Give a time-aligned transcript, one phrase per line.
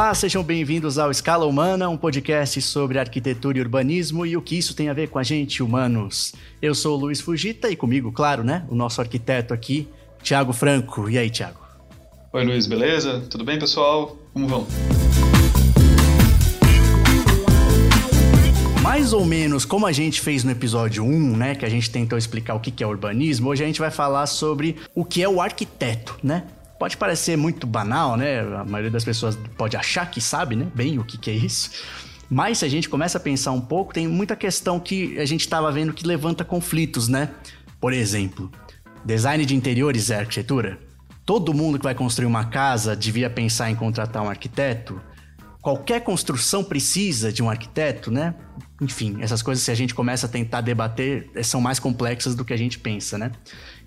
[0.00, 4.56] Olá, sejam bem-vindos ao Escala Humana, um podcast sobre arquitetura e urbanismo e o que
[4.56, 6.32] isso tem a ver com a gente, humanos.
[6.62, 9.86] Eu sou o Luiz Fugita e comigo, claro, né, o nosso arquiteto aqui,
[10.22, 11.10] Tiago Franco.
[11.10, 11.60] E aí, Tiago?
[12.32, 13.22] Oi, Luiz, beleza?
[13.28, 14.16] Tudo bem, pessoal?
[14.32, 14.66] Como vão?
[18.80, 22.16] Mais ou menos como a gente fez no episódio 1, né, que a gente tentou
[22.16, 25.42] explicar o que é urbanismo, hoje a gente vai falar sobre o que é o
[25.42, 26.44] arquiteto, né?
[26.80, 28.40] Pode parecer muito banal, né?
[28.40, 30.66] A maioria das pessoas pode achar que sabe, né?
[30.74, 31.70] Bem o que, que é isso.
[32.30, 35.42] Mas se a gente começa a pensar um pouco, tem muita questão que a gente
[35.42, 37.28] estava vendo que levanta conflitos, né?
[37.78, 38.50] Por exemplo,
[39.04, 40.78] design de interiores é arquitetura?
[41.26, 44.98] Todo mundo que vai construir uma casa devia pensar em contratar um arquiteto?
[45.60, 48.34] Qualquer construção precisa de um arquiteto, né?
[48.80, 52.54] Enfim, essas coisas, se a gente começa a tentar debater, são mais complexas do que
[52.54, 53.32] a gente pensa, né?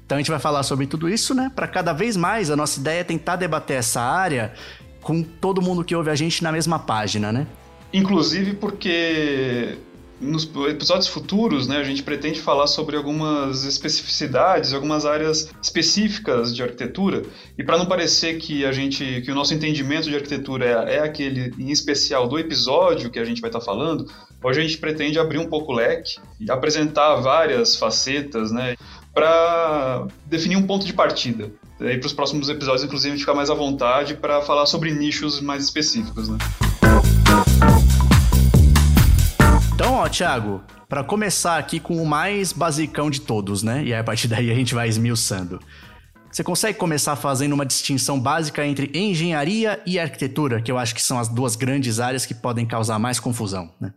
[0.06, 1.52] Então a gente vai falar sobre tudo isso, né?
[1.56, 4.54] Para cada vez mais a nossa ideia é tentar debater essa área
[5.02, 7.48] com todo mundo que ouve a gente na mesma página, né?
[7.92, 9.78] Inclusive porque
[10.24, 16.64] nos episódios futuros, né, a gente pretende falar sobre algumas especificidades, algumas áreas específicas de
[16.64, 17.24] arquitetura,
[17.58, 21.00] e para não parecer que a gente, que o nosso entendimento de arquitetura é, é
[21.00, 24.10] aquele em especial do episódio que a gente vai estar tá falando,
[24.42, 28.76] hoje a gente pretende abrir um pouco o leque e apresentar várias facetas, né,
[29.14, 31.52] para definir um ponto de partida.
[31.80, 34.92] E para os próximos episódios, inclusive, a gente ficar mais à vontade para falar sobre
[34.92, 36.38] nichos mais específicos, né?
[39.76, 43.84] Então, ó, Thiago, para começar aqui com o mais basicão de todos, né?
[43.84, 45.60] E aí, a partir daí a gente vai esmiuçando.
[46.32, 51.02] Você consegue começar fazendo uma distinção básica entre engenharia e arquitetura, que eu acho que
[51.02, 53.94] são as duas grandes áreas que podem causar mais confusão, né?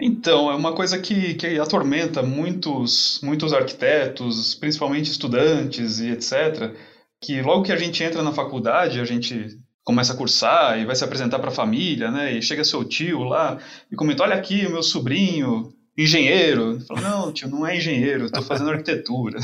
[0.00, 6.74] Então, é uma coisa que, que atormenta muitos, muitos arquitetos, principalmente estudantes e etc.,
[7.20, 10.94] que logo que a gente entra na faculdade, a gente começa a cursar e vai
[10.94, 12.34] se apresentar para a família, né?
[12.34, 13.58] E chega seu tio lá
[13.90, 16.78] e comenta: Olha aqui, o meu sobrinho, engenheiro.
[16.86, 19.38] Fala, não, tio, não é engenheiro, estou fazendo arquitetura.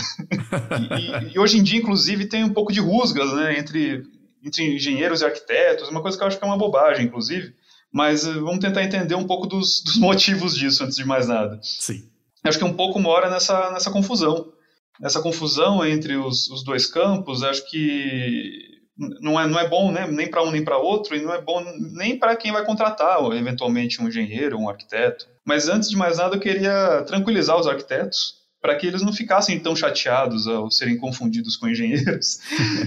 [0.91, 4.03] e, e, e, hoje em dia, inclusive, tem um pouco de rusgas né, entre,
[4.45, 7.55] entre engenheiros e arquitetos, uma coisa que eu acho que é uma bobagem, inclusive.
[7.93, 11.59] Mas uh, vamos tentar entender um pouco dos, dos, motivos disso, antes de mais nada.
[11.63, 12.09] Sim.
[12.43, 14.53] Acho que um pouco mora nessa, nessa confusão.
[15.01, 18.73] Nessa confusão entre os, os dois campos, acho que
[19.21, 21.41] não é, não é bom né, nem para um nem para outro, e não é
[21.41, 25.27] bom nem para quem vai contratar, eventualmente, um engenheiro, um arquiteto.
[25.45, 29.59] Mas antes de mais nada, eu queria tranquilizar os arquitetos para que eles não ficassem
[29.59, 32.39] tão chateados ao serem confundidos com engenheiros,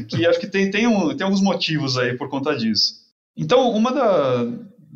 [0.07, 3.03] que acho que tem, tem, um, tem alguns motivos aí por conta disso.
[3.35, 4.45] Então, uma da,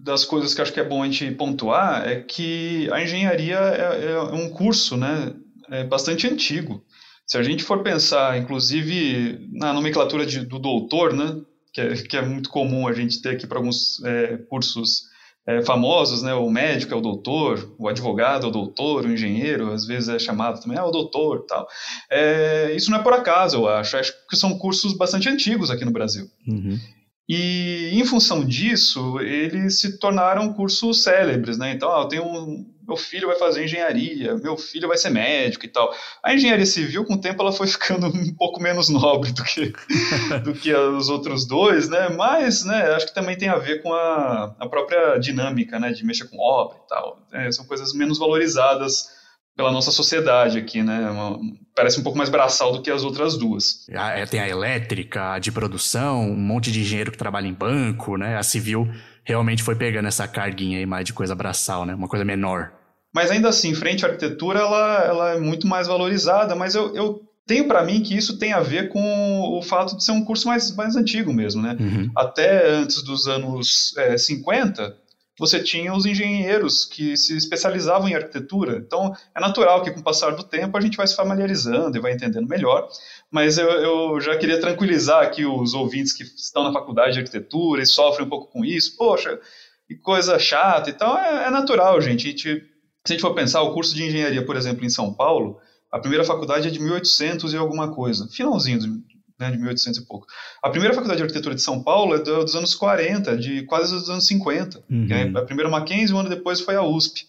[0.04, 4.12] das coisas que acho que é bom a gente pontuar é que a engenharia é,
[4.12, 5.34] é um curso né,
[5.70, 6.84] é bastante antigo.
[7.26, 11.40] Se a gente for pensar, inclusive, na nomenclatura de, do doutor, né,
[11.72, 15.04] que é, que é muito comum a gente ter aqui para alguns é, cursos
[15.46, 19.72] é, famosos, né, o médico é o doutor, o advogado é o doutor, o engenheiro
[19.72, 21.68] às vezes é chamado também, é o doutor tal.
[22.10, 23.98] É, isso não é por acaso, eu acho.
[23.98, 26.26] Acho que são cursos bastante antigos aqui no Brasil.
[26.48, 26.80] Uhum.
[27.30, 31.72] E, em função disso, eles se tornaram cursos célebres, né?
[31.72, 35.64] Então, ah, eu tenho um, meu filho vai fazer engenharia, meu filho vai ser médico
[35.64, 35.94] e tal.
[36.24, 39.72] A engenharia civil, com o tempo, ela foi ficando um pouco menos nobre do que,
[40.44, 42.10] do que os outros dois, né?
[42.10, 46.04] Mas, né, acho que também tem a ver com a, a própria dinâmica, né, de
[46.04, 47.20] mexer com obra e tal.
[47.32, 49.19] É, são coisas menos valorizadas
[49.60, 51.12] pela nossa sociedade aqui, né?
[51.12, 51.38] Uma,
[51.76, 53.86] parece um pouco mais braçal do que as outras duas.
[53.94, 57.54] Ah, é, tem a elétrica, a de produção, um monte de engenheiro que trabalha em
[57.54, 58.38] banco, né?
[58.38, 58.90] A civil
[59.22, 61.94] realmente foi pegando essa carguinha aí mais de coisa braçal, né?
[61.94, 62.72] Uma coisa menor.
[63.14, 67.22] Mas ainda assim, frente à arquitetura, ela, ela é muito mais valorizada, mas eu, eu
[67.46, 70.48] tenho para mim que isso tem a ver com o fato de ser um curso
[70.48, 71.76] mais, mais antigo mesmo, né?
[71.78, 72.10] Uhum.
[72.16, 74.96] Até antes dos anos é, 50,
[75.40, 78.78] você tinha os engenheiros que se especializavam em arquitetura.
[78.86, 82.02] Então, é natural que com o passar do tempo a gente vai se familiarizando e
[82.02, 82.90] vai entendendo melhor.
[83.32, 87.82] Mas eu, eu já queria tranquilizar aqui os ouvintes que estão na faculdade de arquitetura
[87.82, 88.98] e sofrem um pouco com isso.
[88.98, 89.40] Poxa,
[89.88, 90.90] que coisa chata.
[90.90, 92.28] Então, é, é natural, gente.
[92.28, 92.66] Gente.
[93.06, 95.58] Se a gente for pensar, o curso de engenharia, por exemplo, em São Paulo,
[95.92, 99.02] a primeira faculdade é de 1800 e alguma coisa, finalzinho
[99.40, 100.28] né, de 1800 e pouco.
[100.62, 104.10] A primeira faculdade de arquitetura de São Paulo é dos anos 40, de quase dos
[104.10, 104.84] anos 50.
[104.90, 105.38] Uhum.
[105.38, 107.28] A primeira Mackenzie, um ano depois foi a USP.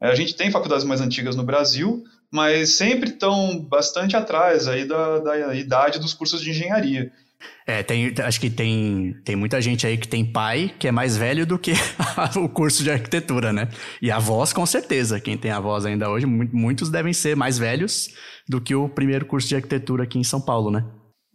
[0.00, 2.02] É, a gente tem faculdades mais antigas no Brasil,
[2.32, 7.12] mas sempre estão bastante atrás aí da, da idade dos cursos de engenharia.
[7.66, 11.16] É, tem, acho que tem, tem muita gente aí que tem pai que é mais
[11.16, 11.72] velho do que
[12.36, 13.68] o curso de arquitetura, né?
[14.00, 15.20] E avós, com certeza.
[15.20, 18.10] Quem tem avós ainda hoje, muitos devem ser mais velhos
[18.48, 20.84] do que o primeiro curso de arquitetura aqui em São Paulo, né?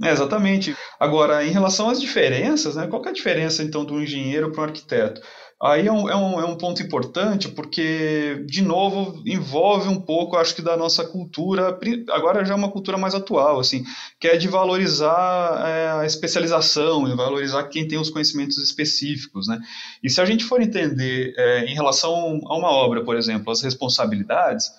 [0.03, 0.75] É, exatamente.
[0.99, 4.65] Agora, em relação às diferenças, né, qual é a diferença então do engenheiro para um
[4.65, 5.21] arquiteto?
[5.61, 10.35] Aí é um, é, um, é um ponto importante porque, de novo, envolve um pouco,
[10.35, 11.79] acho que, da nossa cultura,
[12.11, 13.85] agora já é uma cultura mais atual, assim,
[14.19, 19.57] que é de valorizar é, a especialização, e valorizar quem tem os conhecimentos específicos, né?
[20.03, 23.61] E se a gente for entender é, em relação a uma obra, por exemplo, as
[23.61, 24.69] responsabilidades,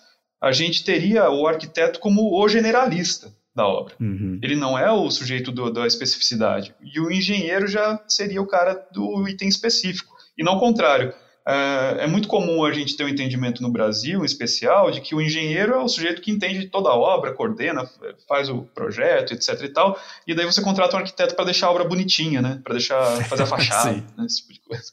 [0.42, 3.94] a gente teria o arquiteto como o generalista da obra.
[3.98, 4.38] Uhum.
[4.42, 6.74] Ele não é o sujeito do, da especificidade.
[6.84, 11.12] E o engenheiro já seria o cara do item específico e não o contrário.
[11.48, 15.14] É, é muito comum a gente ter um entendimento no Brasil, em especial, de que
[15.14, 17.88] o engenheiro é o sujeito que entende toda a obra, coordena,
[18.28, 21.70] faz o projeto, etc e tal, e daí você contrata um arquiteto para deixar a
[21.70, 22.60] obra bonitinha, né?
[22.62, 24.26] Para deixar fazer a fachada, né?
[24.26, 24.92] esse tipo de coisa.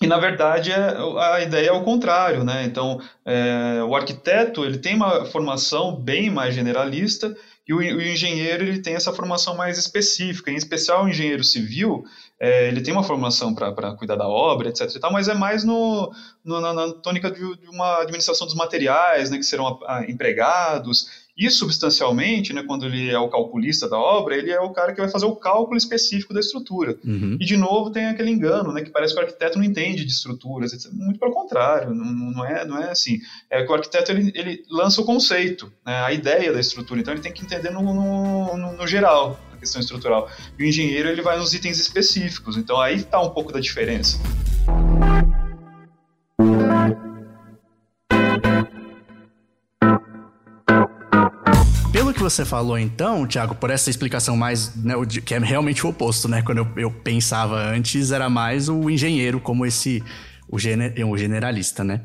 [0.00, 2.64] E na verdade é, a ideia é o contrário, né?
[2.64, 7.36] Então é, o arquiteto ele tem uma formação bem mais generalista
[7.66, 12.04] e o, o, engenheiro ele tem essa formação mais específica, em especial o engenheiro civil,
[12.38, 14.98] é, ele tem uma formação para cuidar da obra, etc.
[15.00, 16.12] Tal, mas é mais no,
[16.44, 20.10] no na, na, tônica de, de, uma administração dos materiais, né, que serão a, a,
[20.10, 24.92] empregados, e substancialmente, né, quando ele é o calculista da obra, ele é o cara
[24.92, 26.98] que vai fazer o cálculo específico da estrutura.
[27.02, 27.38] Uhum.
[27.40, 30.12] E de novo tem aquele engano, né, que parece que o arquiteto não entende de
[30.12, 30.92] estruturas, etc.
[30.92, 33.18] muito pelo contrário, não, não, é, não é assim.
[33.48, 37.14] É que o arquiteto ele, ele lança o conceito, né, a ideia da estrutura, então
[37.14, 40.30] ele tem que entender no, no, no, no geral a questão estrutural.
[40.58, 44.18] E o engenheiro ele vai nos itens específicos, então aí está um pouco da diferença.
[52.22, 56.28] Que você falou então, Thiago, por essa explicação mais, né, que é realmente o oposto,
[56.28, 56.40] né?
[56.40, 60.02] Quando eu, eu pensava antes, era mais o engenheiro como esse,
[60.48, 62.00] o, o generalista, né?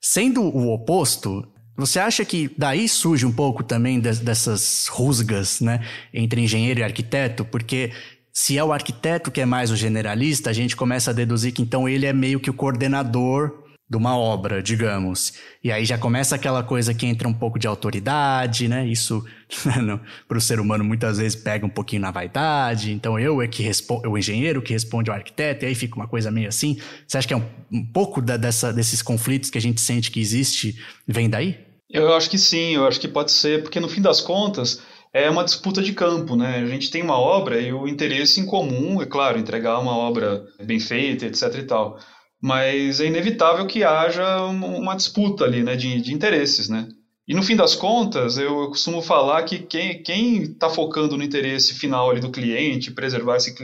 [0.00, 1.46] Sendo o oposto,
[1.76, 5.84] você acha que daí surge um pouco também de, dessas rusgas, né,
[6.14, 7.44] entre engenheiro e arquiteto?
[7.44, 7.92] Porque
[8.32, 11.60] se é o arquiteto que é mais o generalista, a gente começa a deduzir que
[11.60, 13.59] então ele é meio que o coordenador
[13.90, 15.32] de uma obra, digamos.
[15.64, 18.86] E aí já começa aquela coisa que entra um pouco de autoridade, né?
[18.86, 19.24] Isso
[20.28, 22.92] para o ser humano muitas vezes pega um pouquinho na vaidade.
[22.92, 26.06] Então eu é que respondo, o engenheiro que responde ao arquiteto, e aí fica uma
[26.06, 26.78] coisa meio assim.
[27.04, 30.12] Você acha que é um, um pouco da, dessa, desses conflitos que a gente sente
[30.12, 31.58] que existe vem daí?
[31.90, 34.80] Eu acho que sim, eu acho que pode ser, porque no fim das contas
[35.12, 36.60] é uma disputa de campo, né?
[36.60, 40.44] A gente tem uma obra e o interesse em comum, é claro, entregar uma obra
[40.62, 41.98] bem feita, etc e tal
[42.40, 46.88] mas é inevitável que haja uma disputa ali, né, de, de interesses, né?
[47.28, 52.10] E no fim das contas, eu costumo falar que quem está focando no interesse final
[52.10, 53.54] ali do cliente, preservar esse,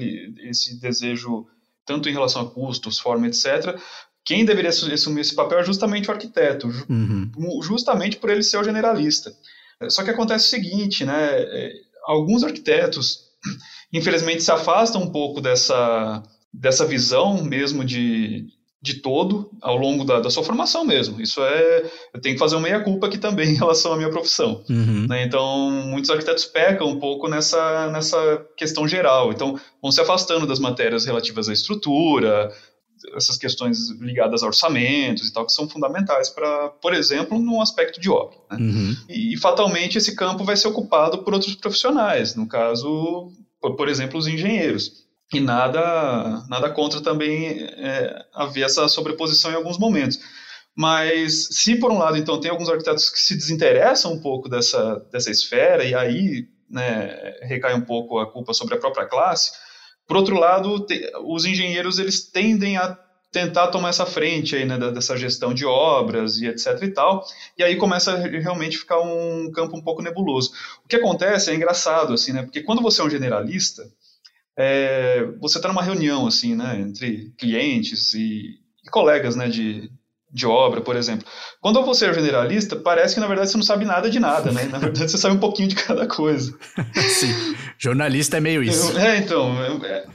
[0.44, 1.46] esse desejo
[1.84, 3.76] tanto em relação a custos, forma, etc.,
[4.24, 7.30] quem deveria assumir esse papel é justamente o arquiteto, uhum.
[7.62, 9.32] justamente por ele ser o generalista.
[9.88, 11.28] Só que acontece o seguinte, né?
[11.32, 11.72] É,
[12.06, 13.20] alguns arquitetos,
[13.92, 18.46] infelizmente, se afastam um pouco dessa, dessa visão mesmo de,
[18.86, 21.20] de todo ao longo da, da, sua formação mesmo.
[21.20, 21.90] Isso é.
[22.14, 24.64] Eu tenho que fazer uma meia-culpa aqui também em relação à minha profissão.
[24.70, 25.06] Uhum.
[25.08, 25.24] Né?
[25.24, 29.32] Então, muitos arquitetos pecam um pouco nessa, nessa questão geral.
[29.32, 32.52] Então, vão se afastando das matérias relativas à estrutura,
[33.16, 38.00] essas questões ligadas a orçamentos e tal, que são fundamentais para, por exemplo, no aspecto
[38.00, 38.36] de obra.
[38.52, 38.58] Né?
[38.60, 38.96] Uhum.
[39.08, 43.88] E, e, fatalmente, esse campo vai ser ocupado por outros profissionais, no caso, por, por
[43.88, 50.18] exemplo, os engenheiros e nada, nada contra também é, haver essa sobreposição em alguns momentos.
[50.74, 54.96] Mas se por um lado então tem alguns arquitetos que se desinteressam um pouco dessa,
[55.10, 59.52] dessa esfera e aí né, recai um pouco a culpa sobre a própria classe,
[60.06, 62.96] por outro lado te, os engenheiros eles tendem a
[63.32, 67.24] tentar tomar essa frente aí né, dessa gestão de obras e etc e tal,
[67.58, 70.52] e aí começa a realmente ficar um campo um pouco nebuloso.
[70.84, 73.82] O que acontece é engraçado assim, né, porque quando você é um generalista
[74.56, 79.90] é, você está numa reunião assim, né, entre clientes e, e, colegas, né, de,
[80.32, 81.26] de obra, por exemplo.
[81.60, 84.64] Quando você é generalista, parece que na verdade você não sabe nada de nada, né?
[84.64, 86.56] Na verdade você sabe um pouquinho de cada coisa.
[86.94, 87.56] Sim.
[87.78, 88.98] Jornalista é meio isso.
[88.98, 89.52] É, então.
[89.84, 90.06] É...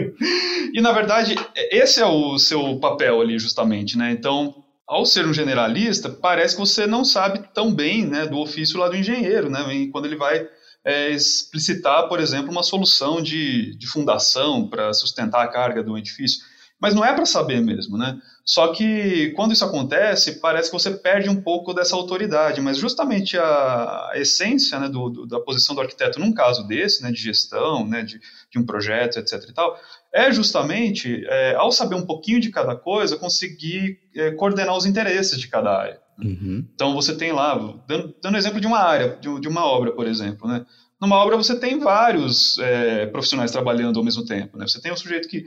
[0.74, 1.34] e na verdade
[1.70, 4.10] esse é o seu papel ali justamente, né?
[4.12, 8.78] Então ao ser um generalista, parece que você não sabe tão bem né, do ofício
[8.78, 9.60] lá do engenheiro, né?
[9.92, 10.48] Quando ele vai
[10.88, 16.40] é, explicitar, por exemplo, uma solução de, de fundação para sustentar a carga do edifício.
[16.80, 18.18] Mas não é para saber mesmo, né?
[18.42, 23.36] Só que quando isso acontece, parece que você perde um pouco dessa autoridade, mas justamente
[23.36, 27.86] a, essência né, do, do, da posição do arquiteto num caso desse, né, de gestão,
[27.86, 28.18] né, de,
[28.50, 29.44] de um projeto, etc.
[29.46, 29.78] e tal,
[30.10, 35.38] é justamente, é, ao saber um pouquinho de cada coisa, conseguir é, coordenar os interesses
[35.38, 36.00] de cada área.
[36.22, 36.66] Uhum.
[36.74, 37.54] Então você tem lá,
[37.86, 40.66] dando, dando exemplo de uma área, de, de, uma obra, por exemplo, né?
[41.00, 44.66] Numa obra você tem vários é, profissionais trabalhando ao mesmo tempo, né?
[44.66, 45.44] Você tem um sujeito que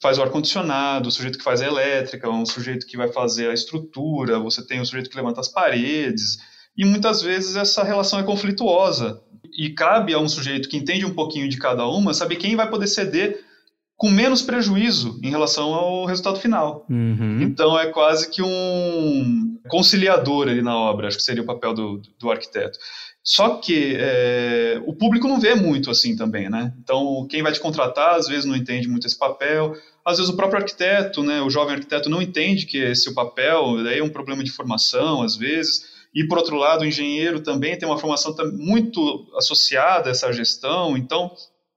[0.00, 3.54] faz o ar-condicionado, o sujeito que faz a elétrica, um sujeito que vai fazer a
[3.54, 6.38] estrutura, você tem o sujeito que levanta as paredes,
[6.76, 9.20] e muitas vezes essa relação é conflituosa.
[9.56, 12.70] E cabe a um sujeito que entende um pouquinho de cada uma saber quem vai
[12.70, 13.44] poder ceder
[14.02, 16.84] com menos prejuízo em relação ao resultado final.
[16.90, 17.40] Uhum.
[17.40, 22.02] Então é quase que um conciliador ali na obra, acho que seria o papel do,
[22.18, 22.76] do arquiteto.
[23.22, 26.74] Só que é, o público não vê muito assim também, né?
[26.82, 30.36] Então quem vai te contratar às vezes não entende muito esse papel, às vezes o
[30.36, 34.04] próprio arquiteto, né, o jovem arquiteto não entende que esse é o papel, daí é
[34.04, 35.92] um problema de formação às vezes.
[36.12, 40.96] E por outro lado, o engenheiro também tem uma formação muito associada a essa gestão,
[40.96, 41.30] então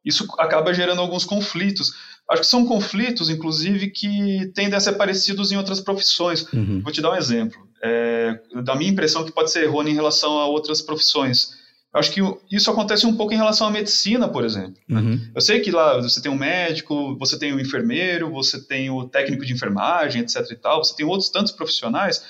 [0.06, 1.92] isso acaba gerando alguns conflitos.
[2.30, 6.52] Acho que são conflitos, inclusive, que tendem a ser parecidos em outras profissões.
[6.52, 6.82] Uhum.
[6.82, 7.68] Vou te dar um exemplo.
[7.84, 11.52] É, da minha impressão que pode ser errônea em relação a outras profissões.
[11.94, 14.76] Acho que isso acontece um pouco em relação à medicina, por exemplo.
[14.88, 15.00] Né?
[15.00, 15.22] Uhum.
[15.34, 18.90] Eu sei que lá você tem um médico, você tem o um enfermeiro, você tem
[18.90, 20.46] o técnico de enfermagem, etc.
[20.52, 22.22] e tal, você tem outros tantos profissionais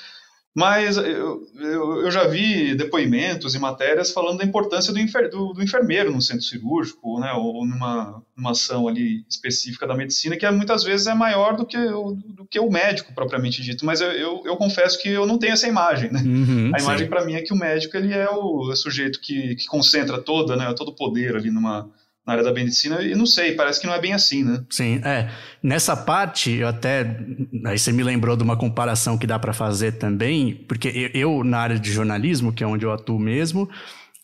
[0.55, 5.51] mas eu, eu, eu, já vi depoimentos e matérias falando da importância do, enfer, do,
[5.51, 10.45] do enfermeiro no centro cirúrgico, né, ou numa, numa ação ali específica da medicina, que
[10.45, 13.85] é, muitas vezes é maior do que, o, do que o médico propriamente dito.
[13.85, 16.09] Mas eu, eu, confesso que eu não tenho essa imagem.
[16.09, 16.21] Né?
[16.21, 19.55] Uhum, a imagem para mim é que o médico ele é o, é sujeito que,
[19.55, 21.91] que concentra toda, né, todo o poder ali numa,
[22.25, 24.63] na área da medicina, e não sei, parece que não é bem assim, né?
[24.69, 25.29] Sim, é.
[25.61, 27.17] Nessa parte, eu até.
[27.65, 31.59] Aí você me lembrou de uma comparação que dá para fazer também, porque eu, na
[31.59, 33.69] área de jornalismo, que é onde eu atuo mesmo,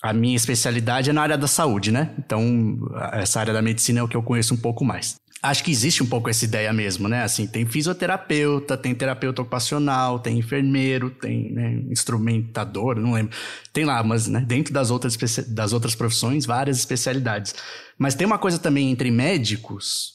[0.01, 2.09] a minha especialidade é na área da saúde, né?
[2.17, 2.79] Então,
[3.13, 6.03] essa área da medicina é o que eu conheço um pouco mais acho que existe
[6.03, 7.23] um pouco essa ideia mesmo, né?
[7.23, 13.35] Assim, tem fisioterapeuta, tem terapeuta ocupacional, tem enfermeiro, tem né, instrumentador, não lembro.
[13.73, 15.17] Tem lá, mas né, dentro das outras,
[15.47, 17.55] das outras profissões, várias especialidades.
[17.97, 20.13] Mas tem uma coisa também entre médicos,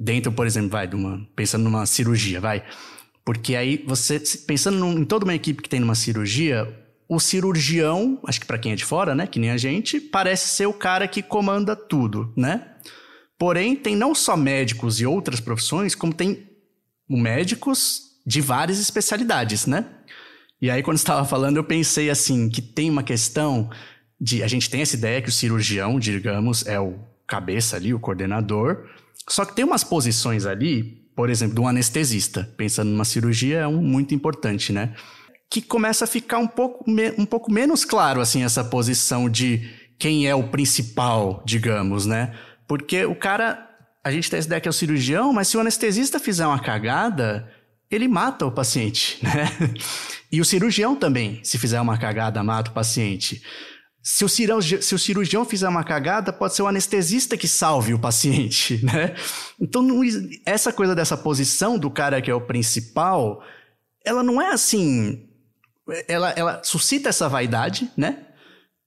[0.00, 2.64] dentro, por exemplo, vai, de uma, pensando numa cirurgia, vai.
[3.22, 6.66] Porque aí você, pensando num, em toda uma equipe que tem numa cirurgia,
[7.06, 10.48] o cirurgião, acho que para quem é de fora, né, que nem a gente, parece
[10.48, 12.73] ser o cara que comanda tudo, né?
[13.38, 16.48] Porém, tem não só médicos e outras profissões, como tem
[17.08, 19.86] médicos de várias especialidades, né?
[20.60, 23.70] E aí, quando estava falando, eu pensei assim, que tem uma questão
[24.20, 24.42] de.
[24.42, 28.88] A gente tem essa ideia que o cirurgião, digamos, é o cabeça ali, o coordenador.
[29.28, 30.82] Só que tem umas posições ali,
[31.16, 34.94] por exemplo, do anestesista, pensando numa cirurgia, é um muito importante, né?
[35.50, 36.84] Que começa a ficar um pouco,
[37.18, 42.34] um pouco menos claro, assim, essa posição de quem é o principal, digamos, né?
[42.66, 43.68] Porque o cara,
[44.02, 46.58] a gente tem essa ideia que é o cirurgião, mas se o anestesista fizer uma
[46.58, 47.50] cagada,
[47.90, 49.48] ele mata o paciente, né?
[50.30, 53.42] E o cirurgião também, se fizer uma cagada, mata o paciente.
[54.02, 57.94] Se o, cirurgião, se o cirurgião fizer uma cagada, pode ser o anestesista que salve
[57.94, 59.14] o paciente, né?
[59.58, 60.02] Então, não,
[60.44, 63.42] essa coisa dessa posição do cara que é o principal,
[64.04, 65.26] ela não é assim.
[66.08, 68.23] Ela, ela suscita essa vaidade, né?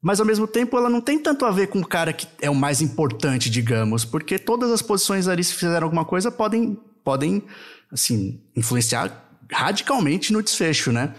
[0.07, 2.49] Mas ao mesmo tempo ela não tem tanto a ver com o cara que é
[2.49, 7.43] o mais importante, digamos, porque todas as posições ali, se fizeram alguma coisa, podem, podem
[7.91, 9.11] assim, influenciar
[9.51, 11.13] radicalmente no desfecho, né?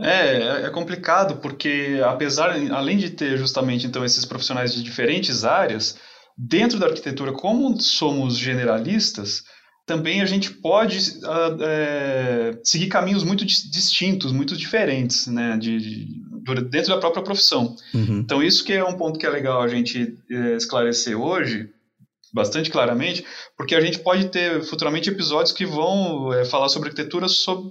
[0.00, 5.96] É, é complicado porque apesar, além de ter justamente então esses profissionais de diferentes áreas,
[6.36, 9.44] dentro da arquitetura, como somos generalistas,
[9.86, 16.23] também a gente pode uh, é, seguir caminhos muito distintos, muito diferentes, né, de, de,
[16.70, 17.74] dentro da própria profissão.
[17.92, 18.20] Uhum.
[18.20, 21.70] Então isso que é um ponto que é legal a gente é, esclarecer hoje,
[22.34, 23.24] bastante claramente,
[23.56, 27.70] porque a gente pode ter futuramente episódios que vão é, falar sobre arquitetura sob,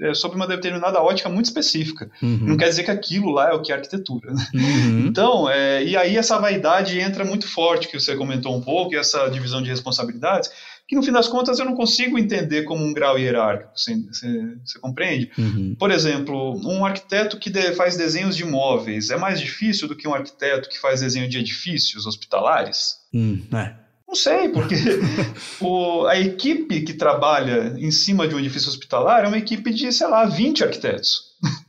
[0.00, 2.10] é, uma determinada ótica muito específica.
[2.22, 2.38] Uhum.
[2.40, 4.32] Não quer dizer que aquilo lá é o que é arquitetura.
[4.32, 4.46] Né?
[4.54, 5.06] Uhum.
[5.06, 8.96] Então, é, e aí essa vaidade entra muito forte, que você comentou um pouco, e
[8.96, 10.50] essa divisão de responsabilidades,
[10.92, 14.56] que no fim das contas eu não consigo entender como um grau hierárquico, você, você,
[14.62, 15.30] você compreende?
[15.38, 15.74] Uhum.
[15.78, 20.06] Por exemplo, um arquiteto que de, faz desenhos de imóveis é mais difícil do que
[20.06, 22.96] um arquiteto que faz desenho de edifícios hospitalares?
[23.14, 23.74] Hum, é.
[24.06, 24.74] Não sei, porque
[25.62, 29.90] o, a equipe que trabalha em cima de um edifício hospitalar é uma equipe de,
[29.90, 31.22] sei lá, 20 arquitetos.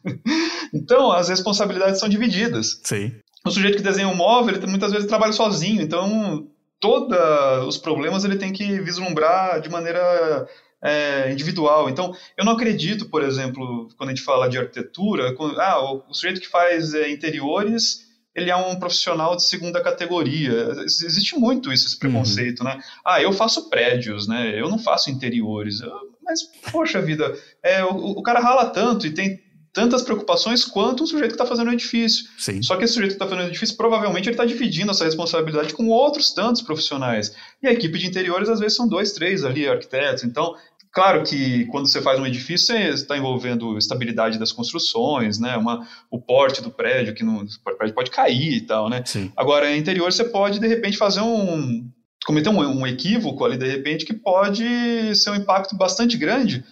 [0.76, 2.82] então, as responsabilidades são divididas.
[2.84, 3.14] Sim.
[3.46, 6.46] O sujeito que desenha um móvel, ele muitas vezes trabalha sozinho, então
[6.84, 7.18] todos
[7.66, 10.46] os problemas ele tem que vislumbrar de maneira
[10.84, 11.90] é, individual.
[11.90, 16.04] Então, eu não acredito, por exemplo, quando a gente fala de arquitetura, quando, ah, o,
[16.10, 18.02] o, sujeito que faz é, interiores,
[18.36, 20.74] ele é um profissional de segunda categoria.
[20.84, 22.66] Existe muito isso, esse preconceito, uhum.
[22.66, 22.80] né?
[23.06, 24.60] Ah, eu faço prédios, né?
[24.60, 25.80] Eu não faço interiores.
[26.22, 29.40] Mas, poxa vida, é, o, o cara rala tanto e tem
[29.74, 32.26] tantas preocupações quanto o sujeito que está fazendo o edifício.
[32.38, 32.62] Sim.
[32.62, 35.74] Só que esse sujeito que está fazendo o edifício, provavelmente ele está dividindo essa responsabilidade
[35.74, 37.34] com outros tantos profissionais.
[37.62, 40.24] E a equipe de interiores, às vezes, são dois, três ali, arquitetos.
[40.24, 40.56] Então,
[40.94, 45.58] Claro que quando você faz um edifício, você está envolvendo estabilidade das construções, né?
[45.58, 49.02] Uma, o porte do prédio, que não, o prédio pode cair e tal, né?
[49.04, 49.32] Sim.
[49.36, 51.90] Agora, em interior, você pode, de repente, fazer um.
[52.28, 56.64] cometer um, um equívoco ali, de repente, que pode ser um impacto bastante grande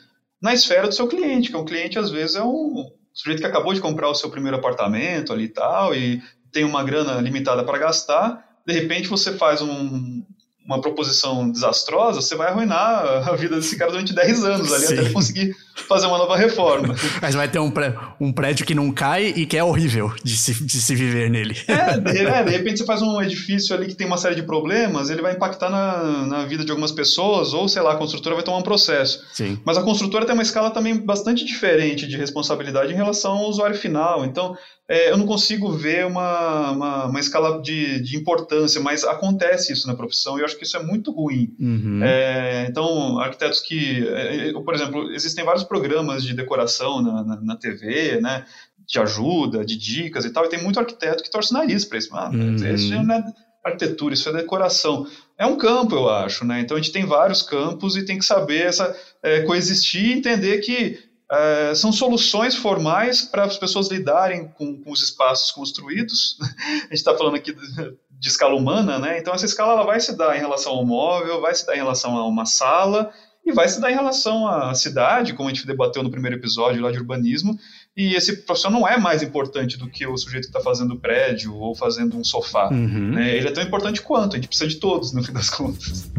[0.42, 3.74] na esfera do seu cliente, que o cliente, às vezes, é um sujeito que acabou
[3.74, 6.22] de comprar o seu primeiro apartamento ali e tal, e
[6.52, 10.24] tem uma grana limitada para gastar, de repente você faz um,
[10.66, 14.94] uma proposição desastrosa, você vai arruinar a vida desse cara durante 10 anos ali, Sim.
[14.94, 16.96] até ele conseguir fazer uma nova reforma.
[17.22, 20.38] Mas vai ter um, pré, um prédio que não cai e que é horrível de
[20.38, 21.58] se, de se viver nele.
[21.68, 24.44] É de, é, de repente você faz um edifício ali que tem uma série de
[24.44, 28.36] problemas, ele vai impactar na, na vida de algumas pessoas, ou sei lá, a construtora
[28.36, 29.24] vai tomar um processo.
[29.34, 29.60] Sim.
[29.66, 33.76] Mas a construtora tem uma escala também bastante diferente de responsabilidade em relação ao usuário
[33.76, 34.26] final.
[34.26, 34.56] Então,
[34.92, 39.88] é, eu não consigo ver uma, uma, uma escala de, de, importância, mas acontece isso
[39.88, 41.56] na profissão e eu acho que isso é muito ruim.
[41.58, 42.02] Uhum.
[42.04, 47.56] É, então, arquitetos que, é, por exemplo, existem vários programas de decoração na, na, na,
[47.56, 48.46] TV, né,
[48.88, 52.10] de ajuda, de dicas e tal, e tem muito arquiteto que torce nariz para isso.
[52.14, 52.30] Ah.
[52.74, 53.24] Isso não é
[53.64, 55.08] arquitetura, isso é decoração.
[55.38, 56.60] É um campo, eu acho, né?
[56.60, 60.60] Então a gente tem vários campos e tem que saber essa é, coexistir e entender
[60.60, 61.00] que
[61.32, 66.38] é, são soluções formais para as pessoas lidarem com, com os espaços construídos.
[66.42, 69.18] a gente está falando aqui de, de, escala humana, né?
[69.18, 71.80] Então essa escala ela vai se dar em relação ao móvel, vai se dar em
[71.80, 73.14] relação a uma sala
[73.46, 76.82] e vai se dar em relação à cidade, como a gente debateu no primeiro episódio
[76.82, 77.58] lá de urbanismo.
[77.98, 81.56] E esse profissional não é mais importante do que o sujeito que está fazendo prédio
[81.56, 82.70] ou fazendo um sofá.
[82.70, 83.12] Uhum.
[83.12, 83.36] Né?
[83.36, 84.34] Ele é tão importante quanto.
[84.34, 86.10] A gente precisa de todos, no fim das contas.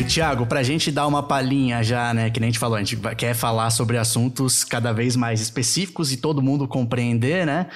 [0.00, 2.82] E Thiago, pra gente dar uma palhinha já, né, que nem a gente falou, a
[2.82, 7.66] gente quer falar sobre assuntos cada vez mais específicos e todo mundo compreender, né?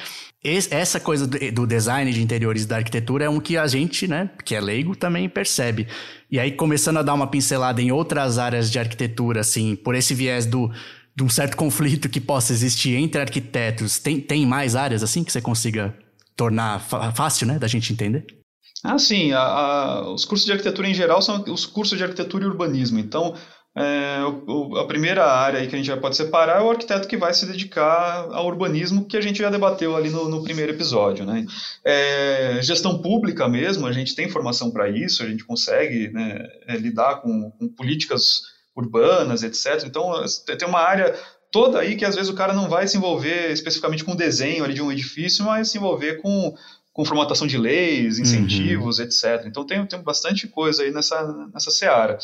[0.71, 4.55] essa coisa do design de interiores da arquitetura é um que a gente, né, que
[4.55, 5.87] é leigo, também percebe.
[6.31, 10.15] E aí, começando a dar uma pincelada em outras áreas de arquitetura, assim, por esse
[10.15, 10.71] viés do,
[11.15, 15.33] de um certo conflito que possa existir entre arquitetos, tem, tem mais áreas, assim, que
[15.33, 15.95] você consiga
[16.35, 16.81] tornar
[17.15, 18.27] fácil, né, da gente entender?
[18.85, 19.33] Ah, sim.
[19.33, 22.99] A, a, os cursos de arquitetura em geral são os cursos de arquitetura e urbanismo.
[22.99, 23.35] Então,
[23.75, 27.17] é, o, a primeira área que a gente já pode separar é o arquiteto que
[27.17, 31.25] vai se dedicar ao urbanismo, que a gente já debateu ali no, no primeiro episódio.
[31.25, 31.47] Né?
[31.83, 36.77] É, gestão pública mesmo, a gente tem formação para isso, a gente consegue né, é,
[36.77, 38.43] lidar com, com políticas
[38.77, 39.83] urbanas, etc.
[39.87, 40.13] Então,
[40.59, 41.15] tem uma área
[41.51, 44.65] toda aí que às vezes o cara não vai se envolver especificamente com o desenho
[44.65, 46.53] ali de um edifício, mas se envolver com
[46.95, 49.05] com formatação de leis, incentivos, uhum.
[49.05, 49.45] etc.
[49.47, 52.17] Então tem, tem bastante coisa aí nessa, nessa seara.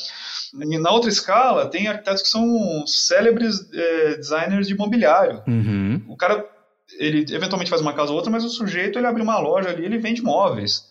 [0.55, 5.43] E na outra escala, tem arquitetos que são célebres é, designers de imobiliário.
[5.49, 6.01] Uhum.
[6.09, 6.49] O cara,
[7.01, 9.85] ele eventualmente faz uma casa ou outra, mas o sujeito, ele abre uma loja ali,
[9.85, 10.89] ele vende móveis.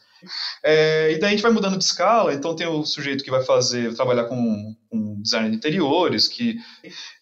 [0.63, 3.43] É, e daí a gente vai mudando de escala, então tem o sujeito que vai
[3.43, 6.57] fazer, trabalhar com, com design de interiores, que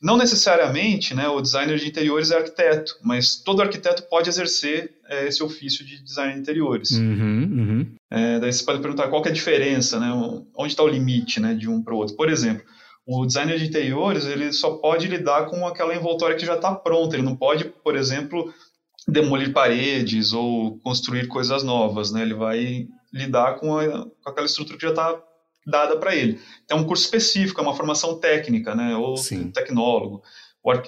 [0.02, 5.28] não necessariamente né, o designer de interiores é arquiteto, mas todo arquiteto pode exercer é,
[5.28, 6.92] esse ofício de design de interiores.
[6.92, 7.96] Uhum, uhum.
[8.10, 10.12] É, daí você pode perguntar qual é a diferença, né,
[10.56, 12.16] onde está o limite né, de um para o outro.
[12.16, 12.64] Por exemplo,
[13.08, 17.16] o designer de interiores ele só pode lidar com aquela envoltória que já está pronta,
[17.16, 18.54] ele não pode, por exemplo,
[19.08, 22.22] demolir paredes ou construir coisas novas, né?
[22.22, 25.24] Ele vai lidar com, a, com aquela estrutura que já está
[25.66, 26.40] dada para ele.
[26.66, 28.96] Então, é um curso específico, é uma formação técnica, né?
[28.98, 29.50] Ou Sim.
[29.52, 30.22] tecnólogo.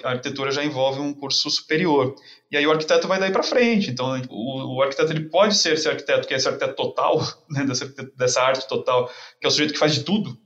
[0.04, 2.14] a arquitetura já envolve um curso superior.
[2.50, 3.90] E aí o arquiteto vai daí para frente.
[3.90, 7.64] Então, o, o, arquiteto ele pode ser esse arquiteto que é esse arquiteto total, né?
[7.64, 9.08] dessa, dessa arte total,
[9.40, 10.38] que é o sujeito que faz de tudo.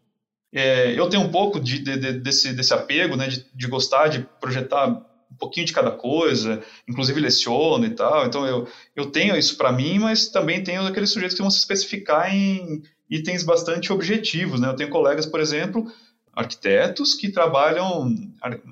[0.53, 3.27] É, eu tenho um pouco de, de, de, desse, desse apego, né?
[3.27, 5.05] De, de gostar de projetar
[5.35, 8.25] um pouquinho de cada coisa, inclusive leciono e tal.
[8.25, 11.59] Então eu, eu tenho isso para mim, mas também tenho aqueles sujeitos que vão se
[11.59, 14.61] especificar em itens bastante objetivos.
[14.61, 14.69] Né?
[14.69, 15.87] Eu tenho colegas, por exemplo,
[16.33, 18.09] arquitetos que trabalham,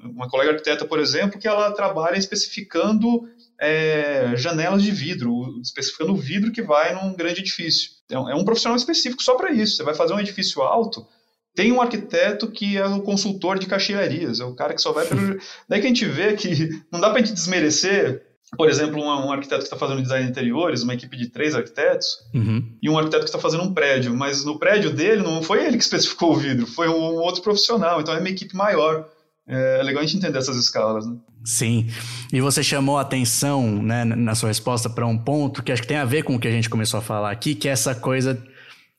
[0.05, 3.29] uma colega arquiteta, por exemplo, que ela trabalha especificando
[3.61, 7.91] é, janelas de vidro, especificando o vidro que vai num grande edifício.
[8.07, 9.77] Então, é um profissional específico só para isso.
[9.77, 11.07] Você vai fazer um edifício alto,
[11.55, 15.07] tem um arquiteto que é o consultor de caixilharias, é o cara que só vai
[15.07, 15.39] pelo.
[15.69, 18.23] Daí que a gente vê que não dá para a gente desmerecer,
[18.57, 21.55] por exemplo, um, um arquiteto que está fazendo design de interiores, uma equipe de três
[21.55, 22.67] arquitetos, uhum.
[22.83, 25.77] e um arquiteto que está fazendo um prédio, mas no prédio dele não foi ele
[25.77, 29.09] que especificou o vidro, foi um outro profissional, então é uma equipe maior.
[29.47, 31.17] É legal a gente entender essas escalas, né?
[31.45, 31.89] Sim.
[32.33, 35.89] E você chamou a atenção, né, na sua resposta para um ponto que acho que
[35.89, 37.93] tem a ver com o que a gente começou a falar aqui, que é essa
[37.95, 38.41] coisa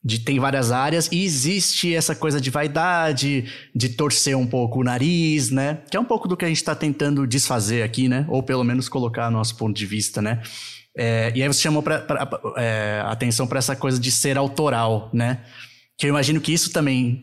[0.03, 4.83] de tem várias áreas e existe essa coisa de vaidade, de torcer um pouco o
[4.83, 5.79] nariz, né?
[5.89, 8.25] Que é um pouco do que a gente está tentando desfazer aqui, né?
[8.27, 10.41] Ou pelo menos colocar nosso ponto de vista, né?
[10.95, 15.09] É, e aí você chamou pra, pra é, atenção para essa coisa de ser autoral,
[15.13, 15.39] né?
[15.97, 17.21] Que eu imagino que isso também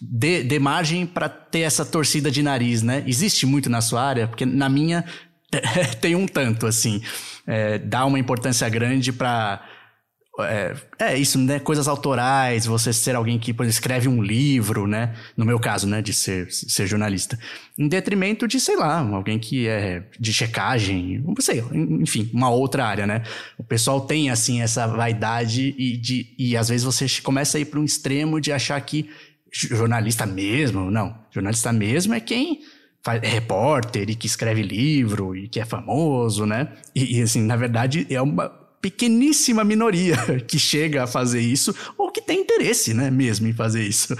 [0.00, 3.02] dê, dê margem para ter essa torcida de nariz, né?
[3.06, 5.04] Existe muito na sua área, porque na minha
[6.00, 7.02] tem um tanto, assim.
[7.46, 9.62] É, dá uma importância grande para
[10.40, 11.60] é, é, isso, né?
[11.60, 15.14] Coisas autorais, você ser alguém que exemplo, escreve um livro, né?
[15.36, 16.02] No meu caso, né?
[16.02, 17.38] De ser, ser jornalista.
[17.78, 22.84] Em detrimento de, sei lá, alguém que é de checagem, não sei, enfim, uma outra
[22.84, 23.22] área, né?
[23.56, 27.66] O pessoal tem, assim, essa vaidade e, de, e às vezes você começa a ir
[27.66, 29.08] para um extremo de achar que
[29.52, 31.16] jornalista mesmo, não.
[31.30, 32.60] Jornalista mesmo é quem
[33.22, 36.72] é repórter e que escreve livro e que é famoso, né?
[36.92, 40.14] E, e assim, na verdade, é uma pequeníssima minoria
[40.46, 44.14] que chega a fazer isso ou que tem interesse, né, mesmo em fazer isso.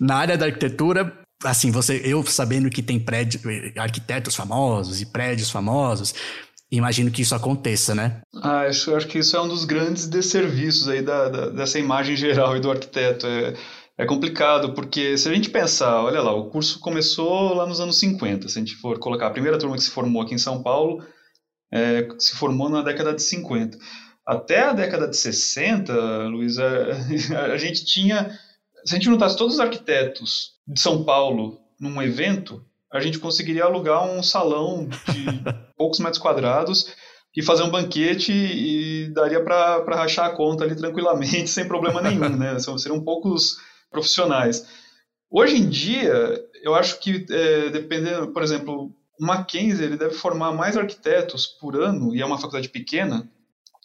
[0.00, 1.12] Na área da arquitetura,
[1.44, 3.42] assim, você, eu sabendo que tem prédios,
[3.76, 6.14] arquitetos famosos e prédios famosos,
[6.72, 8.22] imagino que isso aconteça, né?
[8.36, 12.16] Ah, acho, acho que isso é um dos grandes desserviços aí da, da dessa imagem
[12.16, 13.26] geral e do arquiteto.
[13.26, 13.52] É,
[13.98, 17.98] é complicado, porque se a gente pensar, olha lá, o curso começou lá nos anos
[17.98, 20.62] 50, se a gente for colocar a primeira turma que se formou aqui em São
[20.62, 21.04] Paulo,
[21.70, 23.76] é, se formou na década de 50.
[24.26, 25.92] Até a década de 60,
[26.24, 28.36] Luiz, a, a gente tinha.
[28.84, 33.64] Se a gente juntasse todos os arquitetos de São Paulo num evento, a gente conseguiria
[33.64, 35.42] alugar um salão de
[35.76, 36.94] poucos metros quadrados
[37.36, 42.36] e fazer um banquete e daria para rachar a conta ali tranquilamente, sem problema nenhum,
[42.36, 42.58] né?
[42.58, 43.58] Seriam poucos
[43.90, 44.66] profissionais.
[45.30, 50.52] Hoje em dia, eu acho que, é, dependendo, por exemplo, o Mackenzie ele deve formar
[50.52, 53.28] mais arquitetos por ano, e é uma faculdade pequena,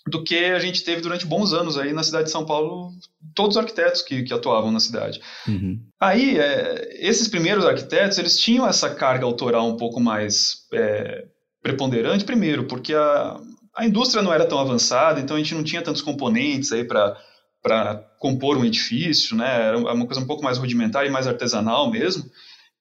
[0.08, 2.92] do que a gente teve durante bons anos aí na cidade de São Paulo,
[3.36, 5.22] todos os arquitetos que, que atuavam na cidade.
[5.48, 5.80] Uhum.
[6.00, 11.26] Aí, é, esses primeiros arquitetos, eles tinham essa carga autoral um pouco mais é,
[11.62, 13.40] preponderante, primeiro, porque a,
[13.76, 17.18] a indústria não era tão avançada, então a gente não tinha tantos componentes aí para
[17.64, 19.68] para compor um edifício, né?
[19.68, 22.26] Era uma coisa um pouco mais rudimentar e mais artesanal mesmo.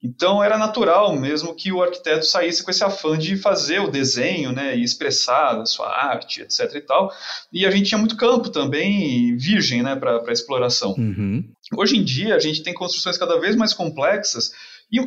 [0.03, 4.51] Então era natural mesmo que o arquiteto saísse com esse afã de fazer o desenho,
[4.51, 7.13] né, e expressar a sua arte, etc e tal.
[7.53, 10.93] E a gente tinha muito campo também virgem, né, para exploração.
[10.93, 11.45] Uhum.
[11.77, 14.53] Hoje em dia a gente tem construções cada vez mais complexas
[14.91, 15.01] e,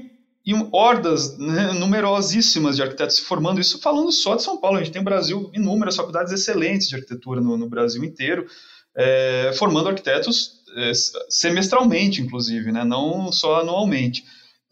[0.45, 3.59] e hordas né, numerosíssimas de arquitetos se formando.
[3.59, 4.77] Isso falando só de São Paulo.
[4.77, 8.45] A gente tem no Brasil inúmeras faculdades excelentes de arquitetura no, no Brasil inteiro,
[8.95, 10.91] é, formando arquitetos é,
[11.29, 14.23] semestralmente, inclusive, né, não só anualmente.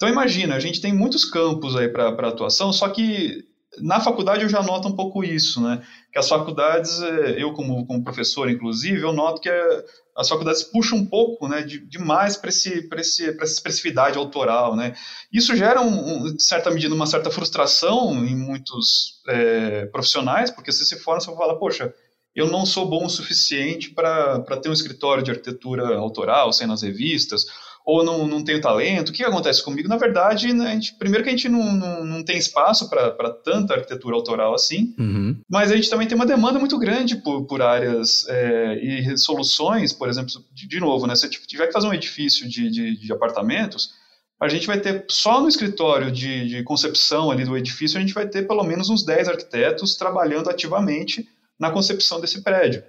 [0.02, 3.46] Então imagina, a gente tem muitos campos aí para atuação, só que
[3.78, 5.86] na faculdade eu já noto um pouco isso, né?
[6.12, 9.86] Que as faculdades, é, eu como, como professor inclusive, eu noto que é,
[10.18, 14.96] as faculdades puxam um pouco, né, de, demais para esse, esse, essa expressividade autoral, né?
[15.32, 20.72] Isso gera, um, um, de certa medida, uma certa frustração em muitos é, profissionais, porque
[20.72, 21.94] você se forma, você fala, poxa,
[22.36, 26.82] eu não sou bom o suficiente para ter um escritório de arquitetura autoral, sem nas
[26.82, 27.46] revistas,
[27.86, 29.10] ou não, não tenho talento.
[29.10, 29.88] O que acontece comigo?
[29.88, 33.74] Na verdade, né, gente, primeiro que a gente não, não, não tem espaço para tanta
[33.74, 35.40] arquitetura autoral assim, uhum.
[35.50, 39.94] mas a gente também tem uma demanda muito grande por, por áreas é, e soluções,
[39.94, 43.14] por exemplo, de, de, novo, né, se tiver que fazer um edifício de, de, de
[43.14, 44.00] apartamentos,
[44.40, 48.14] a gente vai ter, só no escritório de, de, concepção ali do edifício, a gente
[48.14, 51.28] vai ter pelo menos uns 10 arquitetos trabalhando ativamente
[51.60, 52.84] na concepção desse prédio.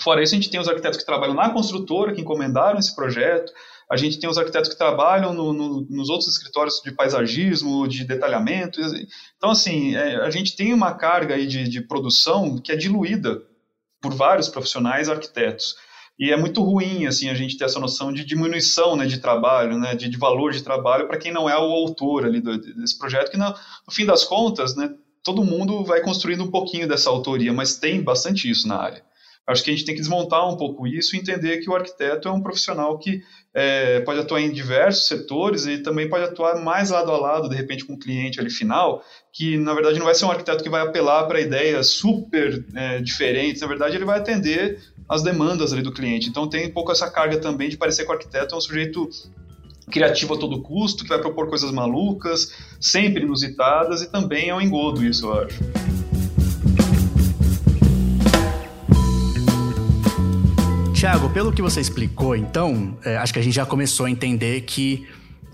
[0.00, 3.52] Fora isso, a gente tem os arquitetos que trabalham na construtora, que encomendaram esse projeto,
[3.92, 8.04] a gente tem os arquitetos que trabalham no, no, nos outros escritórios de paisagismo, de
[8.04, 8.80] detalhamento.
[9.36, 13.42] Então, assim, é, a gente tem uma carga aí de, de produção que é diluída
[14.00, 15.76] por vários profissionais arquitetos.
[16.18, 19.78] E é muito ruim, assim, a gente ter essa noção de diminuição né, de trabalho,
[19.78, 22.98] né, de, de valor de trabalho para quem não é o autor ali do, desse
[22.98, 24.90] projeto, que no, no fim das contas, né,
[25.22, 29.04] todo mundo vai construindo um pouquinho dessa autoria, mas tem bastante isso na área.
[29.46, 32.28] Acho que a gente tem que desmontar um pouco isso e entender que o arquiteto
[32.28, 36.90] é um profissional que é, pode atuar em diversos setores e também pode atuar mais
[36.90, 40.14] lado a lado, de repente, com o cliente ali final, que na verdade não vai
[40.14, 44.18] ser um arquiteto que vai apelar para ideias super é, diferentes, na verdade ele vai
[44.18, 44.78] atender
[45.08, 46.28] as demandas ali do cliente.
[46.28, 49.08] Então tem um pouco essa carga também de parecer que o arquiteto é um sujeito
[49.90, 54.60] criativo a todo custo, que vai propor coisas malucas, sempre inusitadas e também é um
[54.60, 56.01] engodo isso, eu acho.
[61.02, 64.60] Tiago, pelo que você explicou, então, é, acho que a gente já começou a entender
[64.60, 65.04] que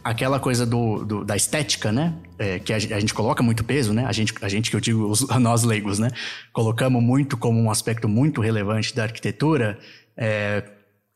[0.05, 2.19] aquela coisa do, do da estética, né?
[2.39, 4.05] É, que a, a, gente coloca muito peso, né?
[4.05, 6.11] A gente, a gente que eu digo, os, nós leigos, né?
[6.53, 9.79] Colocamos muito como um aspecto muito relevante da arquitetura.
[10.15, 10.65] É,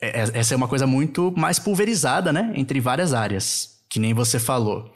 [0.01, 2.55] é, é, essa é uma coisa muito mais pulverizada, né?
[2.55, 4.91] Entre várias áreas, que nem você falou.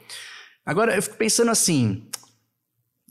[0.65, 2.07] Agora, eu fico pensando assim.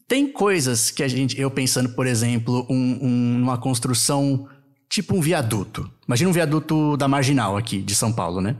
[0.08, 1.40] Tem coisas que a gente.
[1.40, 4.48] Eu pensando, por exemplo, um, um, uma construção
[4.88, 5.90] tipo um viaduto.
[6.06, 8.56] Imagina um viaduto da Marginal aqui, de São Paulo, né?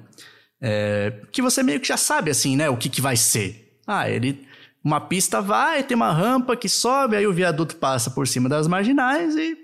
[0.60, 2.68] É, que você meio que já sabe, assim, né?
[2.68, 3.80] O que, que vai ser.
[3.86, 4.46] Ah, ele.
[4.82, 8.68] Uma pista vai, tem uma rampa que sobe, aí o viaduto passa por cima das
[8.68, 9.58] marginais e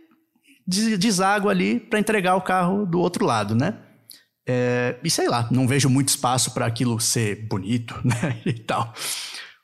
[0.66, 3.78] deságua ali para entregar o carro do outro lado, né?
[4.46, 8.40] É, e sei lá, não vejo muito espaço para aquilo ser bonito, né?
[8.44, 8.92] E tal.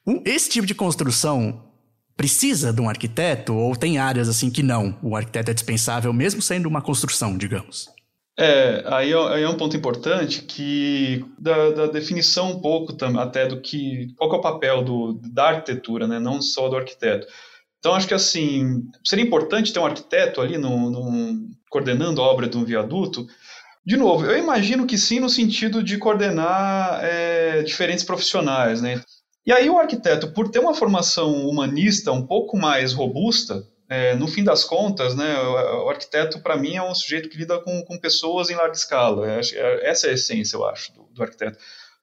[0.07, 1.68] Um, esse tipo de construção
[2.19, 4.99] precisa de um arquiteto ou tem áreas assim que não?
[5.01, 7.89] O arquiteto é dispensável mesmo sendo uma construção, digamos.
[8.37, 13.61] É, aí, é, é um ponto importante que da, da, definição um pouco até do
[13.61, 16.19] que qual que é o papel do, da arquitetura, né?
[16.19, 17.27] Não só do arquiteto.
[17.79, 22.49] Então, acho que assim, seria importante ter um arquiteto ali no, no, coordenando a obra
[22.49, 23.27] de um viaduto.
[23.87, 28.83] De novo, eu imagino que sim, no sentido de coordenar é, diferentes profissionais.
[28.83, 29.01] Né?
[29.49, 34.29] E aí, o arquiteto, por ter uma formação humanista um pouco mais robusta, é, no
[34.29, 37.99] fim das contas, né, o, arquiteto, para mim, é um sujeito que lida com, com
[37.99, 39.27] pessoas em larga escala.
[39.27, 41.57] É, é, essa é a essência, eu acho, do, do arquiteto.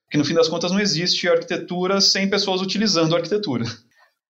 [0.05, 3.63] Porque, no fim das contas, não existe arquitetura sem pessoas utilizando a arquitetura.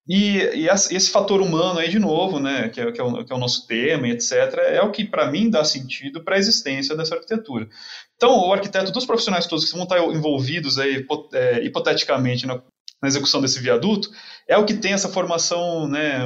[0.09, 3.31] E, e, esse fator humano aí, de novo, né, que é, que é, o, que
[3.31, 6.97] é o nosso tema, etc., é o que, para mim, dá sentido para a existência
[6.97, 7.69] dessa arquitetura.
[8.17, 12.61] Então, o arquiteto dos profissionais todos que vão estar envolvidos aí, é, hipoteticamente na,
[13.01, 14.09] na, execução desse viaduto,
[14.47, 16.25] é o que tem essa formação né,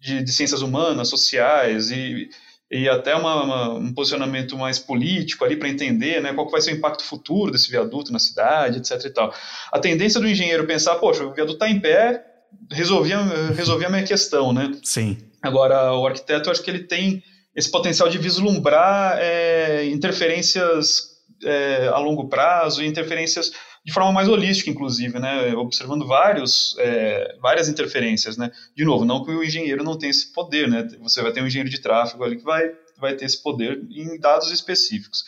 [0.00, 2.28] de, de ciências humanas, sociais e,
[2.70, 6.72] e até uma, uma, um posicionamento mais político ali para entender né, qual vai ser
[6.72, 9.04] o impacto futuro desse viaduto na cidade, etc.
[9.04, 9.34] E tal.
[9.72, 12.24] A tendência do engenheiro pensar, poxa, o viaduto está em pé,
[12.70, 13.20] resolvia,
[13.54, 14.72] resolvia a minha questão, né?
[14.82, 15.18] Sim.
[15.42, 17.22] Agora, o arquiteto, eu acho que ele tem
[17.54, 23.52] esse potencial de vislumbrar é, interferências é, a longo prazo, interferências
[23.84, 25.54] de forma mais holística, inclusive, né?
[25.54, 28.50] Observando vários, é, várias interferências, né?
[28.76, 30.86] De novo, não que o engenheiro não tenha esse poder, né?
[31.00, 34.18] Você vai ter um engenheiro de tráfego ali que vai, vai ter esse poder em
[34.18, 35.24] dados específicos.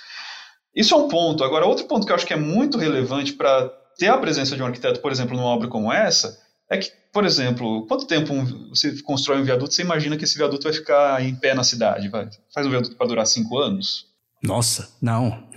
[0.75, 1.43] Isso é um ponto.
[1.43, 4.63] Agora, outro ponto que eu acho que é muito relevante para ter a presença de
[4.63, 6.39] um arquiteto, por exemplo, numa obra como essa,
[6.71, 8.33] é que, por exemplo, quanto tempo
[8.69, 12.09] você constrói um viaduto, você imagina que esse viaduto vai ficar em pé na cidade?
[12.09, 12.29] Vai?
[12.55, 14.07] Faz um viaduto para durar cinco anos?
[14.43, 15.49] Nossa, não.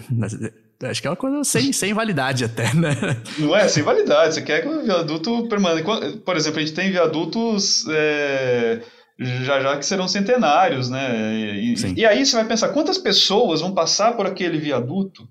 [0.90, 2.96] Acho que é uma coisa sem, sem validade até, né?
[3.38, 4.36] Não é, sem validade.
[4.36, 6.18] Você quer que o viaduto permaneça.
[6.26, 8.82] Por exemplo, a gente tem viadutos é,
[9.20, 11.34] já já que serão centenários, né?
[11.56, 15.28] E, e, aí você vai pensar, quantas pessoas vão passar por aquele viaduto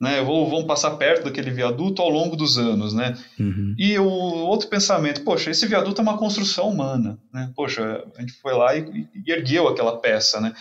[0.00, 3.16] né, ou vão passar perto daquele viaduto ao longo dos anos, né?
[3.38, 3.74] Uhum.
[3.78, 7.50] E o outro pensamento, poxa, esse viaduto é uma construção humana, né?
[7.54, 10.52] Poxa, a gente foi lá e, e ergueu aquela peça, né?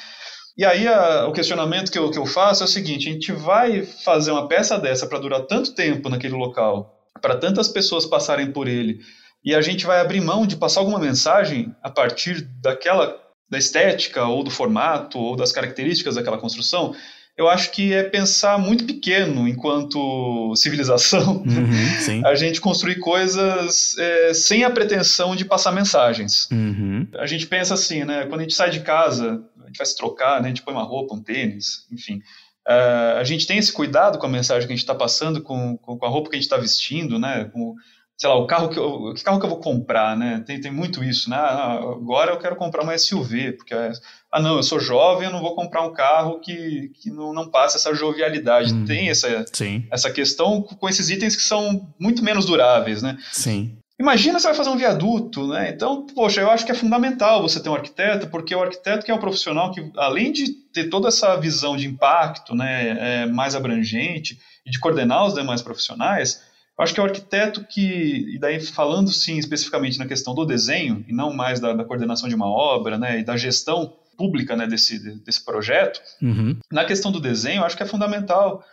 [0.58, 3.32] E aí a, o questionamento que eu, que eu faço é o seguinte: a gente
[3.32, 8.52] vai fazer uma peça dessa para durar tanto tempo naquele local, para tantas pessoas passarem
[8.52, 9.00] por ele,
[9.44, 14.26] e a gente vai abrir mão de passar alguma mensagem a partir daquela da estética
[14.26, 16.96] ou do formato ou das características daquela construção?
[17.36, 24.34] eu acho que é pensar muito pequeno enquanto civilização, uhum, a gente construir coisas é,
[24.34, 26.48] sem a pretensão de passar mensagens.
[26.52, 27.08] Uhum.
[27.16, 28.26] A gente pensa assim, né?
[28.28, 29.42] Quando a gente sai de casa,
[29.74, 30.48] gente vai se trocar, né?
[30.48, 32.22] A gente põe uma roupa, um tênis, enfim.
[32.68, 35.76] Uh, a gente tem esse cuidado com a mensagem que a gente está passando, com,
[35.78, 37.46] com, a roupa que a gente está vestindo, né?
[37.46, 37.76] Com,
[38.16, 40.42] sei lá, o carro que eu, que carro que eu vou comprar, né?
[40.46, 41.36] Tem, tem muito isso, né?
[41.36, 43.92] Ah, agora eu quero comprar uma SUV, porque é,
[44.32, 47.50] ah não, eu sou jovem, eu não vou comprar um carro que, que não, não
[47.50, 48.74] passa essa jovialidade.
[48.74, 49.86] Hum, tem essa, sim.
[49.92, 53.18] essa questão com esses itens que são muito menos duráveis, né?
[53.34, 53.78] Sim.
[54.00, 55.70] Imagina você vai fazer um viaduto, né?
[55.70, 59.12] Então, poxa, eu acho que é fundamental você ter um arquiteto, porque o arquiteto que
[59.12, 63.56] é um profissional que, além de ter toda essa visão de impacto, né, é, mais
[63.56, 66.42] abrangente e de coordenar os demais profissionais,
[66.78, 70.44] eu acho que é o arquiteto que, e daí falando sim especificamente na questão do
[70.44, 74.56] desenho, e não mais da, da coordenação de uma obra, né, e da gestão pública
[74.56, 76.58] né, desse, desse projeto, uhum.
[76.72, 78.64] na questão do desenho, eu acho que é fundamental,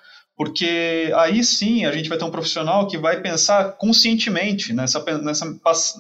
[0.40, 5.44] porque aí sim a gente vai ter um profissional que vai pensar conscientemente nessa, nessa,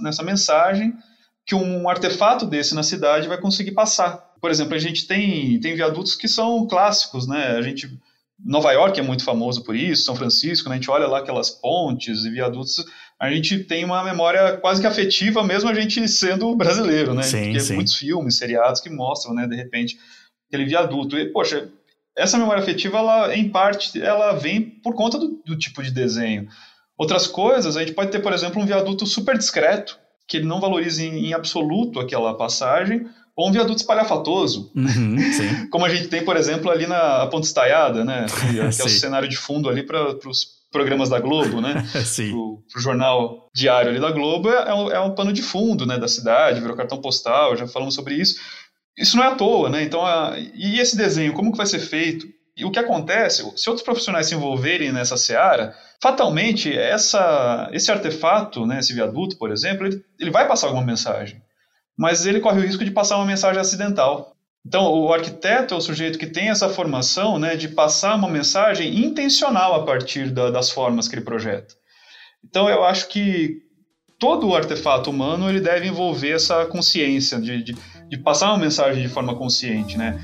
[0.00, 0.94] nessa mensagem
[1.44, 4.16] que um artefato desse na cidade vai conseguir passar.
[4.40, 7.48] Por exemplo, a gente tem, tem viadutos que são clássicos, né?
[7.48, 8.00] A gente
[8.42, 10.76] Nova York é muito famoso por isso, São Francisco, né?
[10.76, 12.82] a gente olha lá aquelas pontes e viadutos,
[13.20, 17.24] a gente tem uma memória quase que afetiva, mesmo a gente sendo brasileiro, né?
[17.24, 17.74] Sim, Porque sim.
[17.74, 19.98] muitos filmes, seriados que mostram, né, de repente,
[20.48, 21.18] aquele viaduto.
[21.18, 21.68] E, poxa,
[22.16, 26.48] essa memória afetiva, ela, em parte, ela vem por conta do, do tipo de desenho.
[26.98, 30.60] Outras coisas, a gente pode ter, por exemplo, um viaduto super discreto, que ele não
[30.60, 35.16] valoriza em, em absoluto aquela passagem, ou um viaduto espalhafatoso, uhum,
[35.72, 38.26] como a gente tem, por exemplo, ali na Ponte Estaiada, né?
[38.52, 41.84] que é o cenário de fundo ali para os programas da Globo, né?
[42.04, 42.30] Sim.
[42.30, 45.98] Pro, pro jornal diário ali da Globo, é, é, é um pano de fundo, né,
[45.98, 48.38] da cidade, virou cartão postal, já falamos sobre isso.
[49.00, 49.82] Isso não é à toa, né?
[49.82, 52.28] Então, a, e esse desenho, como que vai ser feito?
[52.54, 58.66] E o que acontece, se outros profissionais se envolverem nessa seara, fatalmente essa, esse artefato,
[58.66, 61.40] né, esse viaduto, por exemplo, ele, ele vai passar alguma mensagem,
[61.96, 64.36] mas ele corre o risco de passar uma mensagem acidental.
[64.66, 69.02] Então, o arquiteto é o sujeito que tem essa formação né, de passar uma mensagem
[69.02, 71.74] intencional a partir da, das formas que ele projeta.
[72.44, 73.62] Então, eu acho que
[74.18, 77.76] todo artefato humano ele deve envolver essa consciência de, de,
[78.10, 80.20] de passar uma mensagem de forma consciente, né?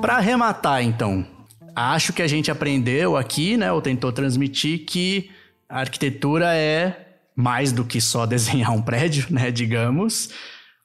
[0.00, 1.26] Para arrematar, então,
[1.76, 5.30] acho que a gente aprendeu aqui, né, ou tentou transmitir que
[5.68, 10.30] a arquitetura é mais do que só desenhar um prédio, né, digamos.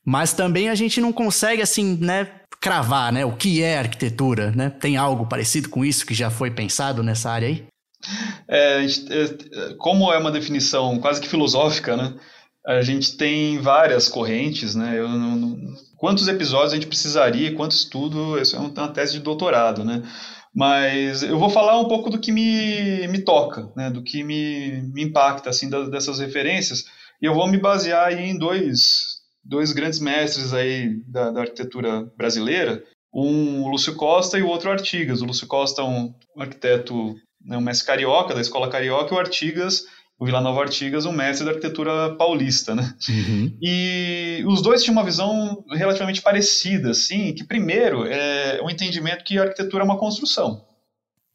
[0.05, 2.27] Mas também a gente não consegue assim, né,
[2.59, 4.69] cravar, né, o que é arquitetura, né?
[4.69, 7.65] Tem algo parecido com isso que já foi pensado nessa área aí?
[8.53, 12.13] É, é, como é uma definição quase que filosófica, né?
[12.63, 14.99] A gente tem várias correntes, né?
[14.99, 15.57] Eu não, não,
[15.97, 20.03] quantos episódios a gente precisaria, quanto estudo, isso é uma tese de doutorado, né?
[20.53, 24.83] Mas eu vou falar um pouco do que me, me toca, né, do que me,
[24.93, 26.85] me impacta assim, da, dessas referências.
[27.19, 32.03] E eu vou me basear aí em dois, dois grandes mestres aí da, da arquitetura
[32.15, 35.21] brasileira, um o Lúcio Costa e o outro Artigas.
[35.21, 39.19] O Lúcio Costa é um arquiteto, né, um mestre carioca, da escola carioca, e o
[39.19, 39.83] Artigas
[40.19, 42.93] o Vila Nova Artigas, um mestre da arquitetura paulista, né?
[43.09, 43.57] Uhum.
[43.61, 49.37] E os dois tinham uma visão relativamente parecida, assim, que primeiro é o entendimento que
[49.37, 50.65] a arquitetura é uma construção.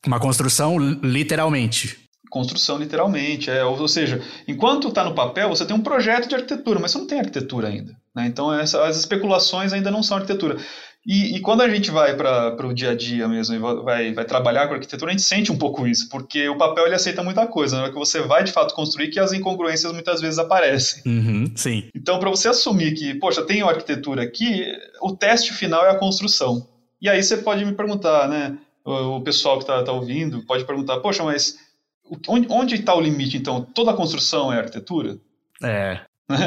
[0.07, 1.99] Uma construção literalmente.
[2.31, 6.79] Construção literalmente, é, ou seja, enquanto está no papel, você tem um projeto de arquitetura,
[6.79, 7.97] mas você não tem arquitetura ainda.
[8.15, 8.27] Né?
[8.27, 10.59] Então, essa, as especulações ainda não são arquitetura.
[11.09, 14.25] E, e, quando a gente vai para o dia a dia mesmo e vai, vai
[14.27, 17.47] trabalhar com arquitetura, a gente sente um pouco isso, porque o papel ele aceita muita
[17.47, 17.77] coisa.
[17.77, 21.03] Na hora que você vai de fato construir, que as incongruências muitas vezes aparecem.
[21.07, 21.89] Uhum, sim.
[21.95, 26.69] Então, para você assumir que, poxa, tem arquitetura aqui, o teste final é a construção.
[27.01, 28.59] E aí você pode me perguntar, né?
[28.85, 31.57] O, pessoal que está tá ouvindo pode perguntar, poxa, mas
[32.29, 33.39] onde está o limite?
[33.39, 35.17] Então, toda a construção é arquitetura?
[35.63, 36.01] É.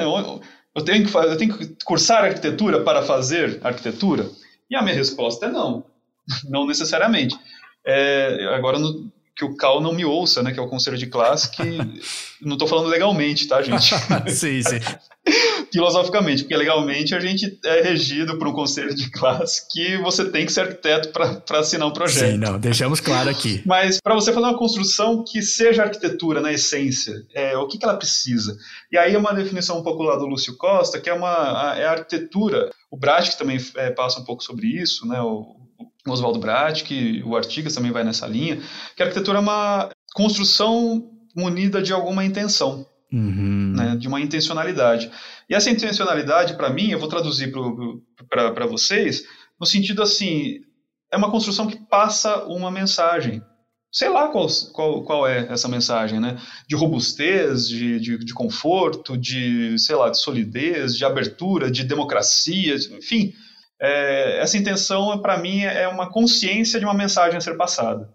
[0.73, 4.29] Eu tenho, que, eu tenho que cursar arquitetura para fazer arquitetura?
[4.71, 5.83] E a minha resposta é não,
[6.49, 7.37] não necessariamente.
[7.85, 11.07] É, agora, no, que o Cal não me ouça, né, que é o conselho de
[11.07, 11.63] classe, que
[12.41, 13.93] não estou falando legalmente, tá, gente?
[14.31, 14.79] sim, sim.
[15.71, 20.45] Filosoficamente, porque legalmente a gente é regido por um conselho de classe que você tem
[20.45, 22.31] que ser arquiteto para assinar um projeto.
[22.31, 23.61] Sim, não, deixamos claro aqui.
[23.65, 27.85] Mas para você fazer uma construção que seja arquitetura na essência, é, o que, que
[27.85, 28.57] ela precisa?
[28.91, 31.85] E aí é uma definição um pouco lá do Lúcio Costa, que é uma é
[31.85, 32.69] a arquitetura.
[32.91, 35.21] O Bratic também é, passa um pouco sobre isso, né?
[35.21, 35.55] O,
[36.05, 38.61] o Oswaldo Bratic, o Artigas também vai nessa linha,
[38.95, 43.73] que a arquitetura é uma construção munida de alguma intenção, uhum.
[43.75, 45.09] né, de uma intencionalidade.
[45.49, 47.51] E essa intencionalidade, para mim, eu vou traduzir
[48.29, 49.23] para vocês,
[49.59, 50.59] no sentido assim,
[51.11, 53.41] é uma construção que passa uma mensagem.
[53.91, 56.39] Sei lá qual, qual, qual é essa mensagem, né?
[56.67, 62.75] De robustez, de, de, de conforto, de, sei lá, de solidez, de abertura, de democracia,
[62.97, 63.33] enfim
[63.81, 68.07] é, essa intenção, para mim, é uma consciência de uma mensagem a ser passada.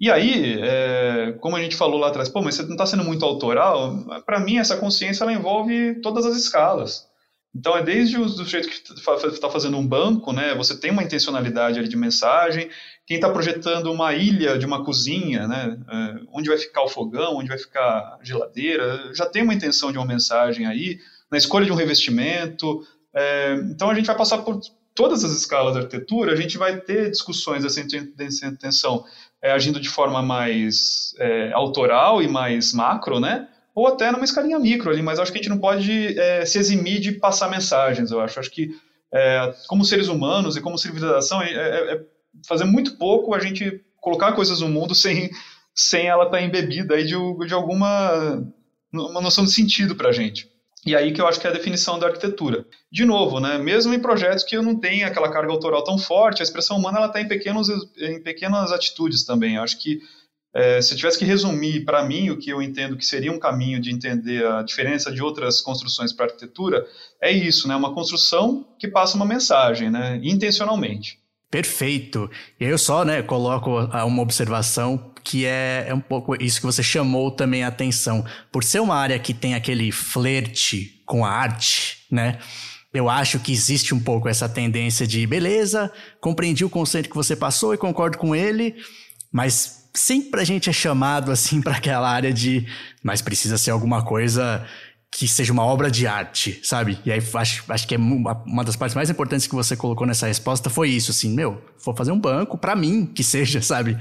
[0.00, 3.04] E aí, é, como a gente falou lá atrás, pô, mas você não está sendo
[3.04, 4.04] muito autoral?
[4.26, 7.06] Para mim, essa consciência ela envolve todas as escalas.
[7.54, 8.92] Então, é desde o do jeito que
[9.32, 10.54] está fazendo um banco, né?
[10.56, 12.68] Você tem uma intencionalidade de mensagem.
[13.08, 15.78] Quem está projetando uma ilha de uma cozinha, né?
[15.90, 19.90] É, onde vai ficar o fogão, onde vai ficar a geladeira, já tem uma intenção
[19.90, 20.98] de uma mensagem aí.
[21.30, 22.86] Na escolha de um revestimento.
[23.14, 24.60] É, então, a gente vai passar por
[24.94, 27.80] todas as escalas da arquitetura, a gente vai ter discussões dessa
[28.46, 29.06] intenção
[29.40, 33.48] é, agindo de forma mais é, autoral e mais macro, né?
[33.74, 36.58] Ou até numa escalinha micro ali, mas acho que a gente não pode é, se
[36.58, 38.38] eximir de passar mensagens, eu acho.
[38.38, 38.70] Acho que,
[39.10, 42.02] é, como seres humanos e como civilização, é,
[42.46, 45.30] fazer muito pouco a gente colocar coisas no mundo sem,
[45.74, 47.14] sem ela estar tá embebida aí de,
[47.46, 48.44] de alguma
[48.92, 50.48] uma noção de sentido para a gente.
[50.86, 52.64] E aí que eu acho que é a definição da arquitetura.
[52.90, 56.40] De novo, né, mesmo em projetos que eu não tenho aquela carga autoral tão forte,
[56.40, 57.28] a expressão humana está em,
[57.98, 59.56] em pequenas atitudes também.
[59.56, 60.00] Eu acho que
[60.54, 63.38] é, se eu tivesse que resumir para mim o que eu entendo que seria um
[63.38, 66.86] caminho de entender a diferença de outras construções para arquitetura,
[67.20, 71.20] é isso, né, uma construção que passa uma mensagem, né, intencionalmente.
[71.50, 72.30] Perfeito.
[72.60, 76.66] E aí eu só, né, coloco uma observação que é, é um pouco isso que
[76.66, 78.24] você chamou também a atenção.
[78.52, 82.38] Por ser uma área que tem aquele flerte com a arte, né?
[82.92, 87.36] Eu acho que existe um pouco essa tendência de, beleza, compreendi o conceito que você
[87.36, 88.74] passou e concordo com ele,
[89.30, 92.66] mas sempre a gente é chamado assim para aquela área de,
[93.02, 94.66] mas precisa ser alguma coisa
[95.10, 96.98] que seja uma obra de arte, sabe?
[97.04, 100.26] E aí acho, acho que é uma das partes mais importantes que você colocou nessa
[100.26, 103.96] resposta foi isso, assim, meu, vou fazer um banco para mim que seja, sabe?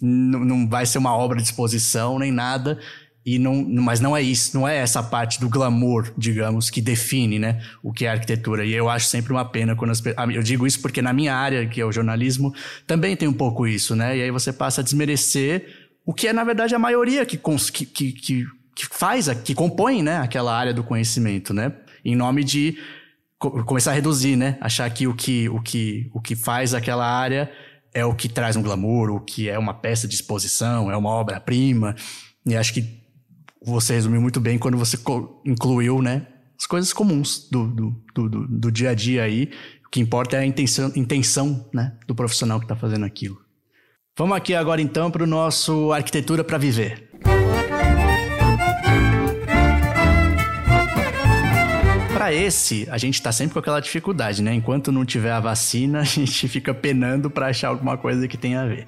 [0.00, 2.78] Não, não vai ser uma obra de exposição nem nada.
[3.24, 7.38] E não, mas não é isso, não é essa parte do glamour, digamos, que define,
[7.38, 8.64] né, o que é arquitetura.
[8.64, 10.02] E eu acho sempre uma pena quando as
[10.34, 12.52] eu digo isso porque na minha área, que é o jornalismo,
[12.84, 14.18] também tem um pouco isso, né?
[14.18, 15.66] E aí você passa a desmerecer
[16.04, 20.18] o que é na verdade a maioria que, que, que, que faz, que compõe, né,
[20.18, 21.72] aquela área do conhecimento, né?
[22.04, 22.78] Em nome de
[23.38, 24.56] começar a reduzir, né?
[24.60, 27.50] Achar que o que, o que, o que faz aquela área
[27.92, 31.10] é o que traz um glamour, o que é uma peça de exposição, é uma
[31.10, 31.94] obra-prima.
[32.46, 33.02] E acho que
[33.64, 34.98] você resumiu muito bem quando você
[35.44, 36.26] incluiu, né?
[36.58, 39.50] As coisas comuns do, do, do, do dia a dia aí.
[39.86, 43.38] O que importa é a intenção, intenção né, do profissional que está fazendo aquilo.
[44.16, 47.10] Vamos aqui agora então para o nosso Arquitetura para Viver.
[52.22, 54.54] Para esse, a gente tá sempre com aquela dificuldade, né?
[54.54, 58.62] Enquanto não tiver a vacina, a gente fica penando para achar alguma coisa que tenha
[58.62, 58.86] a ver.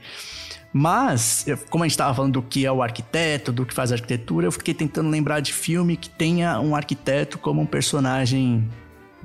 [0.73, 4.47] Mas, como a gente estava falando do que é o arquiteto, do que faz arquitetura,
[4.47, 8.69] eu fiquei tentando lembrar de filme que tenha um arquiteto como um personagem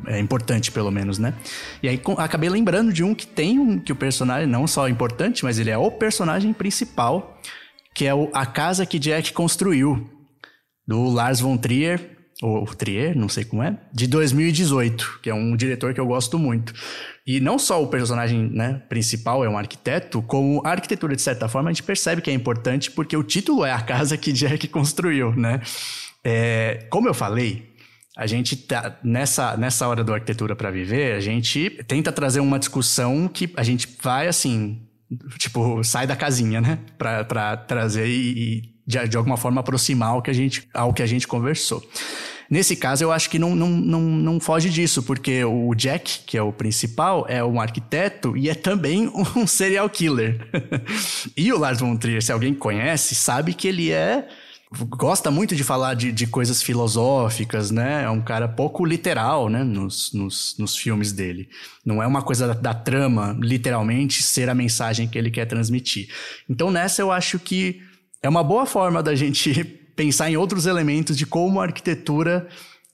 [0.07, 1.35] é, importante, pelo menos, né?
[1.83, 4.91] E aí acabei lembrando de um que tem um que o personagem não só é
[4.91, 7.39] importante, mas ele é o personagem principal,
[7.93, 10.09] que é o A Casa que Jack Construiu,
[10.87, 15.55] do Lars von Trier, ou Trier, não sei como é, de 2018, que é um
[15.55, 16.73] diretor que eu gosto muito.
[17.27, 21.49] E não só o personagem né, principal é um arquiteto, como a arquitetura, de certa
[21.49, 24.67] forma, a gente percebe que é importante porque o título é a casa que Jack
[24.69, 25.61] construiu, né?
[26.23, 27.69] É, como eu falei,
[28.17, 32.57] a gente tá nessa, nessa hora do arquitetura para viver, a gente tenta trazer uma
[32.57, 34.81] discussão que a gente vai assim,
[35.37, 36.79] tipo, sai da casinha, né?
[36.97, 41.03] Para trazer e, e de, de alguma forma aproximar ao que a gente, ao que
[41.03, 41.87] a gente conversou.
[42.49, 46.35] Nesse caso, eu acho que não, não, não, não foge disso, porque o Jack, que
[46.35, 50.49] é o principal, é um arquiteto e é também um serial killer.
[51.37, 54.27] e o Lars von Trier, se alguém conhece, sabe que ele é
[54.71, 58.03] gosta muito de falar de, de coisas filosóficas, né?
[58.03, 59.63] É um cara pouco literal, né?
[59.63, 61.49] Nos, nos, nos filmes dele.
[61.83, 66.09] Não é uma coisa da, da, trama, literalmente, ser a mensagem que ele quer transmitir.
[66.47, 67.81] Então, nessa eu acho que
[68.21, 69.63] é uma boa forma da gente
[69.95, 72.47] pensar em outros elementos de como a arquitetura,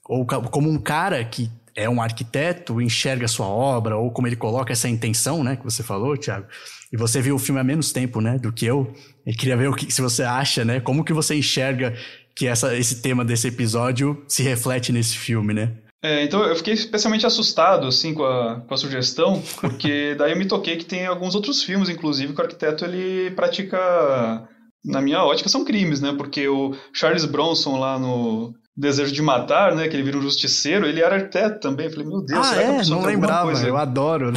[0.08, 4.34] ou como um cara que é um arquiteto enxerga a sua obra, ou como ele
[4.34, 6.46] coloca essa intenção, né, que você falou, Thiago.
[6.90, 8.92] E você viu o filme há menos tempo, né, do que eu.
[9.26, 11.94] E queria ver o que se você acha, né, como que você enxerga
[12.34, 15.72] que essa, esse tema desse episódio se reflete nesse filme, né?
[16.02, 20.38] É, então eu fiquei especialmente assustado assim com a, com a sugestão, porque daí eu
[20.38, 24.48] me toquei que tem alguns outros filmes, inclusive, que o arquiteto ele pratica
[24.86, 26.14] na minha ótica, são crimes, né?
[26.16, 29.88] Porque o Charles Bronson lá no Desejo de Matar, né?
[29.88, 31.86] Que ele vira um justiceiro, ele era arquiteto também.
[31.86, 32.64] Eu falei, meu Deus, ah, será é?
[32.66, 34.32] que a pessoa Não lembrava, eu adoro.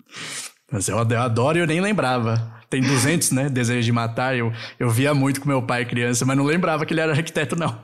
[0.70, 2.58] Mas eu, eu adoro e eu nem lembrava.
[2.68, 3.48] Tem 200, né?
[3.48, 4.36] Desejo de Matar.
[4.36, 7.56] Eu, eu via muito com meu pai criança, mas não lembrava que ele era arquiteto,
[7.56, 7.80] não.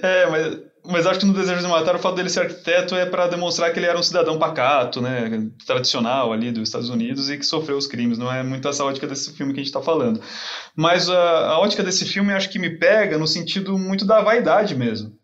[0.00, 3.06] É, mas mas acho que no Desejo de Matar o fato dele ser arquiteto é
[3.06, 7.38] para demonstrar que ele era um cidadão pacato, né, tradicional ali dos Estados Unidos e
[7.38, 8.18] que sofreu os crimes.
[8.18, 10.20] Não é muito essa ótica desse filme que a gente está falando.
[10.76, 14.74] Mas a, a, ótica desse filme acho que me pega no sentido muito da vaidade
[14.74, 15.16] mesmo.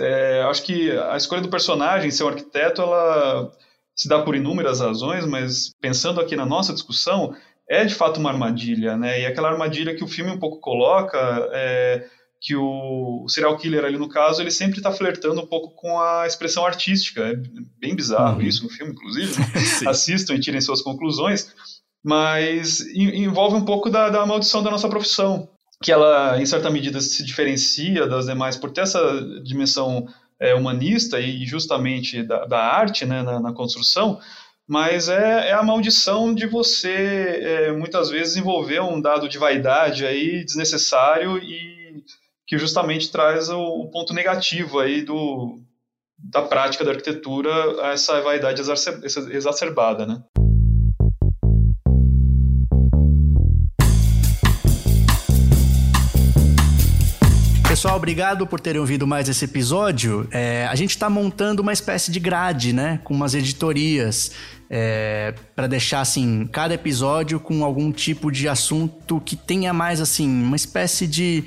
[0.00, 3.52] É, acho que a escolha do personagem ser um arquiteto, ela
[3.94, 7.36] se dá por inúmeras razões, mas pensando aqui na nossa discussão,
[7.68, 9.20] é de fato uma armadilha, né?
[9.20, 11.18] E aquela armadilha que o filme um pouco coloca
[11.52, 12.04] é,
[12.44, 16.26] que o, serial killer ali no caso, ele sempre está flertando um pouco com a
[16.26, 17.22] expressão artística.
[17.22, 17.36] É
[17.80, 18.46] bem bizarro uhum.
[18.46, 19.32] isso no filme, inclusive.
[19.88, 21.54] Assistam e tirem suas conclusões.
[22.04, 25.48] Mas envolve um pouco da, da maldição da nossa profissão,
[25.82, 29.00] que ela, em certa medida, se diferencia das demais por ter essa
[29.42, 30.06] dimensão
[30.38, 34.20] é, humanista e justamente da, da arte né, na, na construção,
[34.68, 40.04] mas é, é, a maldição de você é, muitas vezes envolver um dado de vaidade
[40.04, 41.74] aí desnecessário e
[42.46, 45.58] que justamente traz o, o ponto negativo aí do,
[46.18, 47.50] da prática da arquitetura
[47.92, 48.62] essa vaidade
[49.30, 50.22] exacerbada, né?
[57.84, 60.28] pessoal, obrigado por terem ouvido mais esse episódio.
[60.30, 63.00] É, a gente está montando uma espécie de grade, né?
[63.02, 64.30] Com umas editorias.
[64.70, 70.26] É, para deixar assim cada episódio com algum tipo de assunto que tenha mais assim
[70.26, 71.44] uma espécie de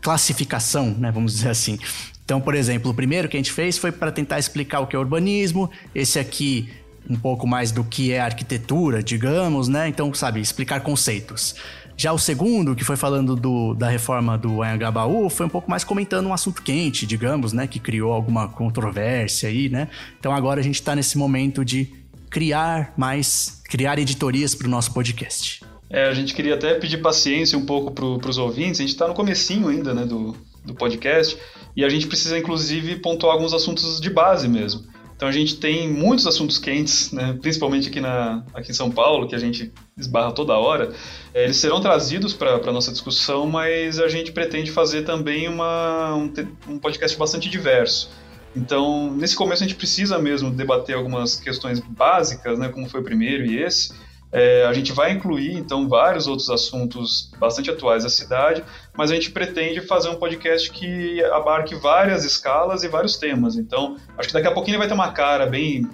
[0.00, 1.10] classificação, né?
[1.10, 1.78] Vamos dizer assim.
[2.24, 4.94] Então, por exemplo, o primeiro que a gente fez foi para tentar explicar o que
[4.94, 5.70] é urbanismo.
[5.94, 6.70] Esse aqui
[7.08, 9.88] um pouco mais do que é arquitetura, digamos, né?
[9.88, 11.54] Então, sabe, explicar conceitos.
[11.96, 15.84] Já o segundo, que foi falando do, da reforma do Anhangabaú, foi um pouco mais
[15.84, 17.66] comentando um assunto quente, digamos, né?
[17.66, 19.88] Que criou alguma controvérsia aí, né?
[20.18, 21.92] Então agora a gente está nesse momento de
[22.30, 25.62] criar mais, criar editorias para o nosso podcast.
[25.90, 29.08] É, a gente queria até pedir paciência um pouco para os ouvintes, a gente está
[29.08, 31.36] no comecinho ainda, né, do, do podcast,
[31.76, 34.88] e a gente precisa, inclusive, pontuar alguns assuntos de base mesmo.
[35.20, 37.36] Então a gente tem muitos assuntos quentes, né?
[37.42, 40.94] principalmente aqui, na, aqui em São Paulo, que a gente esbarra toda hora.
[41.34, 46.14] É, eles serão trazidos para a nossa discussão, mas a gente pretende fazer também uma,
[46.14, 46.32] um,
[46.66, 48.10] um podcast bastante diverso.
[48.56, 53.04] Então, nesse começo a gente precisa mesmo debater algumas questões básicas, né, como foi o
[53.04, 53.92] primeiro e esse,
[54.32, 58.64] é, a gente vai incluir, então, vários outros assuntos bastante atuais da cidade,
[58.96, 63.56] mas a gente pretende fazer um podcast que abarque várias escalas e vários temas.
[63.56, 65.88] Então, acho que daqui a pouquinho ele vai ter uma cara bem,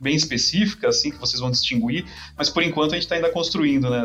[0.00, 2.04] bem específica, assim, que vocês vão distinguir,
[2.36, 4.02] mas por enquanto a gente está ainda construindo né,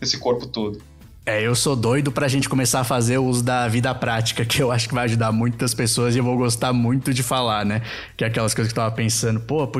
[0.00, 0.82] esse corpo todo.
[1.28, 4.72] É, eu sou doido pra gente começar a fazer os da vida prática, que eu
[4.72, 7.82] acho que vai ajudar muitas pessoas e eu vou gostar muito de falar, né?
[8.16, 9.70] Que é aquelas coisas que eu tava pensando, pô,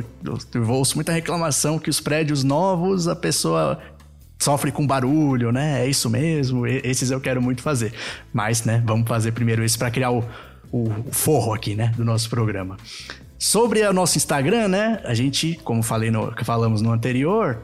[0.52, 3.78] eu ouço muita reclamação que os prédios novos a pessoa
[4.38, 5.86] sofre com barulho, né?
[5.86, 7.94] É isso mesmo, esses eu quero muito fazer.
[8.30, 10.22] Mas, né, vamos fazer primeiro esse para criar o,
[10.70, 12.76] o, o forro aqui, né, do nosso programa.
[13.38, 15.00] Sobre o nosso Instagram, né?
[15.02, 17.62] A gente, como falei no, falamos no anterior,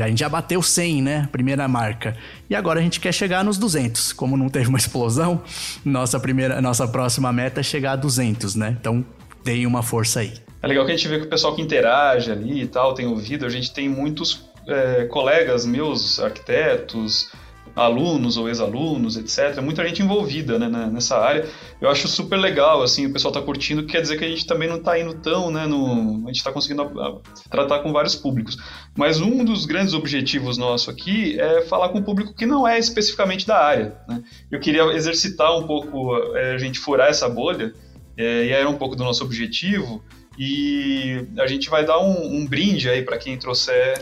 [0.00, 1.28] a gente já bateu 100, né?
[1.30, 2.16] Primeira marca.
[2.48, 4.12] E agora a gente quer chegar nos 200.
[4.14, 5.42] Como não teve uma explosão,
[5.84, 8.76] nossa primeira, nossa próxima meta é chegar a 200, né?
[8.80, 9.04] Então,
[9.44, 10.32] deem uma força aí.
[10.62, 13.06] É legal que a gente vê que o pessoal que interage ali e tal, tem
[13.06, 17.32] ouvido, a gente tem muitos é, colegas meus, arquitetos,
[17.74, 19.60] alunos ou ex-alunos, etc.
[19.62, 21.48] Muita gente envolvida né, nessa área.
[21.80, 24.68] Eu acho super legal, assim, o pessoal está curtindo, quer dizer que a gente também
[24.68, 28.56] não está indo tão, né, no, a gente está conseguindo tratar com vários públicos.
[28.96, 32.78] Mas um dos grandes objetivos nosso aqui é falar com um público que não é
[32.78, 33.96] especificamente da área.
[34.08, 34.22] Né?
[34.50, 37.72] Eu queria exercitar um pouco, é, a gente furar essa bolha,
[38.16, 40.02] é, e era um pouco do nosso objetivo,
[40.38, 44.00] e a gente vai dar um, um brinde aí para quem trouxer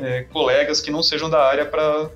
[0.00, 2.10] é, colegas que não sejam da área para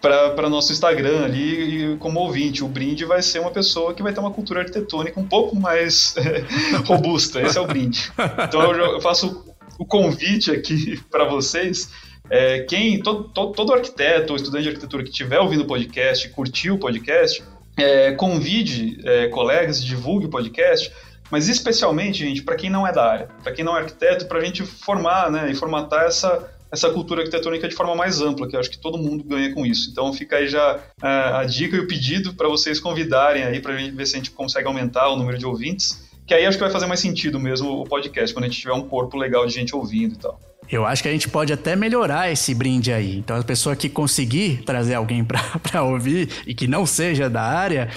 [0.00, 2.64] para nosso Instagram ali como ouvinte.
[2.64, 6.14] O brinde vai ser uma pessoa que vai ter uma cultura arquitetônica um pouco mais
[6.86, 7.40] robusta.
[7.40, 8.12] Esse é o brinde.
[8.46, 9.44] Então eu, eu faço
[9.78, 11.90] o convite aqui para vocês.
[12.30, 16.28] É, quem todo, todo, todo, arquiteto ou estudante de arquitetura que estiver ouvindo o podcast,
[16.30, 17.42] curtiu o podcast,
[17.78, 20.92] é, convide é, colegas, divulgue o podcast,
[21.30, 24.38] mas especialmente, gente, para quem não é da área, para quem não é arquiteto, para
[24.38, 28.54] a gente formar né, e formatar essa essa cultura arquitetônica de forma mais ampla, que
[28.54, 29.90] eu acho que todo mundo ganha com isso.
[29.90, 33.60] Então fica aí já a, é, a dica e o pedido para vocês convidarem aí
[33.60, 36.62] para ver se a gente consegue aumentar o número de ouvintes, que aí acho que
[36.62, 39.54] vai fazer mais sentido mesmo o podcast, quando a gente tiver um corpo legal de
[39.54, 40.38] gente ouvindo e tal.
[40.70, 43.16] Eu acho que a gente pode até melhorar esse brinde aí.
[43.16, 47.88] Então, a pessoa que conseguir trazer alguém para ouvir e que não seja da área,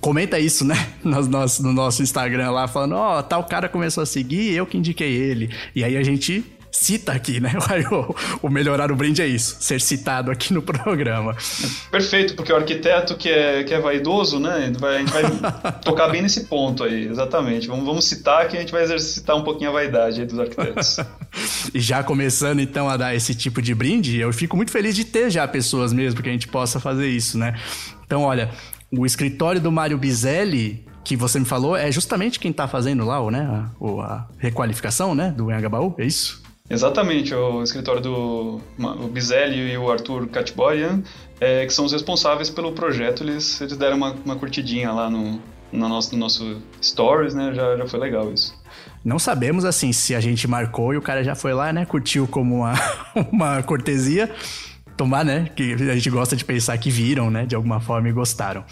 [0.00, 0.76] comenta isso, né?
[1.02, 4.64] No nosso, no nosso Instagram lá, falando: Ó, oh, tal cara começou a seguir, eu
[4.64, 5.50] que indiquei ele.
[5.74, 7.52] E aí a gente cita aqui, né?
[7.90, 11.34] O, o, melhorar o brinde é isso, ser citado aqui no programa.
[11.90, 14.54] Perfeito, porque o arquiteto que é, que é vaidoso, né?
[14.54, 17.66] A gente vai, a gente vai tocar bem nesse ponto aí, exatamente.
[17.66, 20.98] Vamos, vamos citar que a gente vai exercitar um pouquinho a vaidade dos arquitetos.
[21.74, 25.04] e já começando então a dar esse tipo de brinde, eu fico muito feliz de
[25.04, 27.58] ter já pessoas mesmo que a gente possa fazer isso, né?
[28.04, 28.50] Então, olha,
[28.90, 33.18] o escritório do Mário Bizelli que você me falou é justamente quem está fazendo lá,
[33.30, 36.42] né, a, a requalificação, né, do Engabaú, é isso?
[36.70, 41.02] Exatamente, o escritório do o Bizelli e o Arthur Catboyan,
[41.40, 45.40] é, que são os responsáveis pelo projeto, eles, eles deram uma, uma curtidinha lá no,
[45.72, 47.52] no, nosso, no nosso Stories, né?
[47.52, 48.54] Já, já foi legal isso.
[49.04, 51.84] Não sabemos, assim, se a gente marcou e o cara já foi lá, né?
[51.84, 52.74] Curtiu como uma,
[53.32, 54.30] uma cortesia.
[54.96, 55.50] Tomar, né?
[55.56, 57.46] Que a gente gosta de pensar que viram, né?
[57.46, 58.64] De alguma forma e gostaram.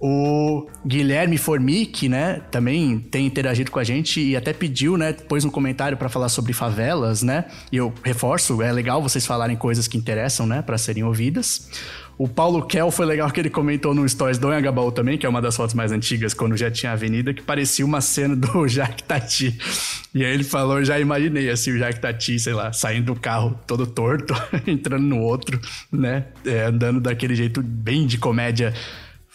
[0.00, 5.44] O Guilherme Formic, né, também tem interagido com a gente e até pediu, né, pôs
[5.44, 7.46] um comentário para falar sobre favelas, né?
[7.72, 11.68] E eu reforço, é legal vocês falarem coisas que interessam, né, para serem ouvidas.
[12.18, 15.28] O Paulo Kel foi legal que ele comentou no Stories do Anhangabaú também, que é
[15.28, 19.04] uma das fotos mais antigas, quando já tinha avenida, que parecia uma cena do Jacques
[19.06, 19.58] Tati.
[20.14, 23.58] E aí ele falou, já imaginei assim, o Jacques Tati, sei lá, saindo do carro
[23.66, 24.34] todo torto,
[24.66, 25.60] entrando no outro,
[25.92, 26.24] né?
[26.46, 28.72] É, andando daquele jeito bem de comédia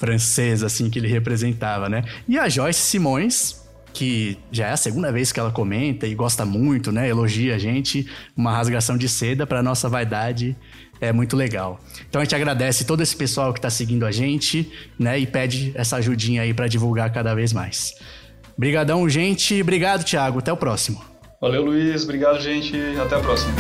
[0.01, 2.03] francesa, assim, que ele representava, né?
[2.27, 3.61] E a Joyce Simões,
[3.93, 7.07] que já é a segunda vez que ela comenta e gosta muito, né?
[7.07, 10.57] Elogia a gente, uma rasgação de seda para nossa vaidade
[10.99, 11.79] é muito legal.
[12.09, 15.19] Então a gente agradece todo esse pessoal que está seguindo a gente, né?
[15.19, 17.93] E pede essa ajudinha aí para divulgar cada vez mais.
[18.57, 19.61] Obrigadão, gente.
[19.61, 20.39] Obrigado, Thiago.
[20.39, 20.99] Até o próximo.
[21.39, 22.03] Valeu, Luiz.
[22.03, 22.75] Obrigado, gente.
[22.99, 23.53] Até a próxima.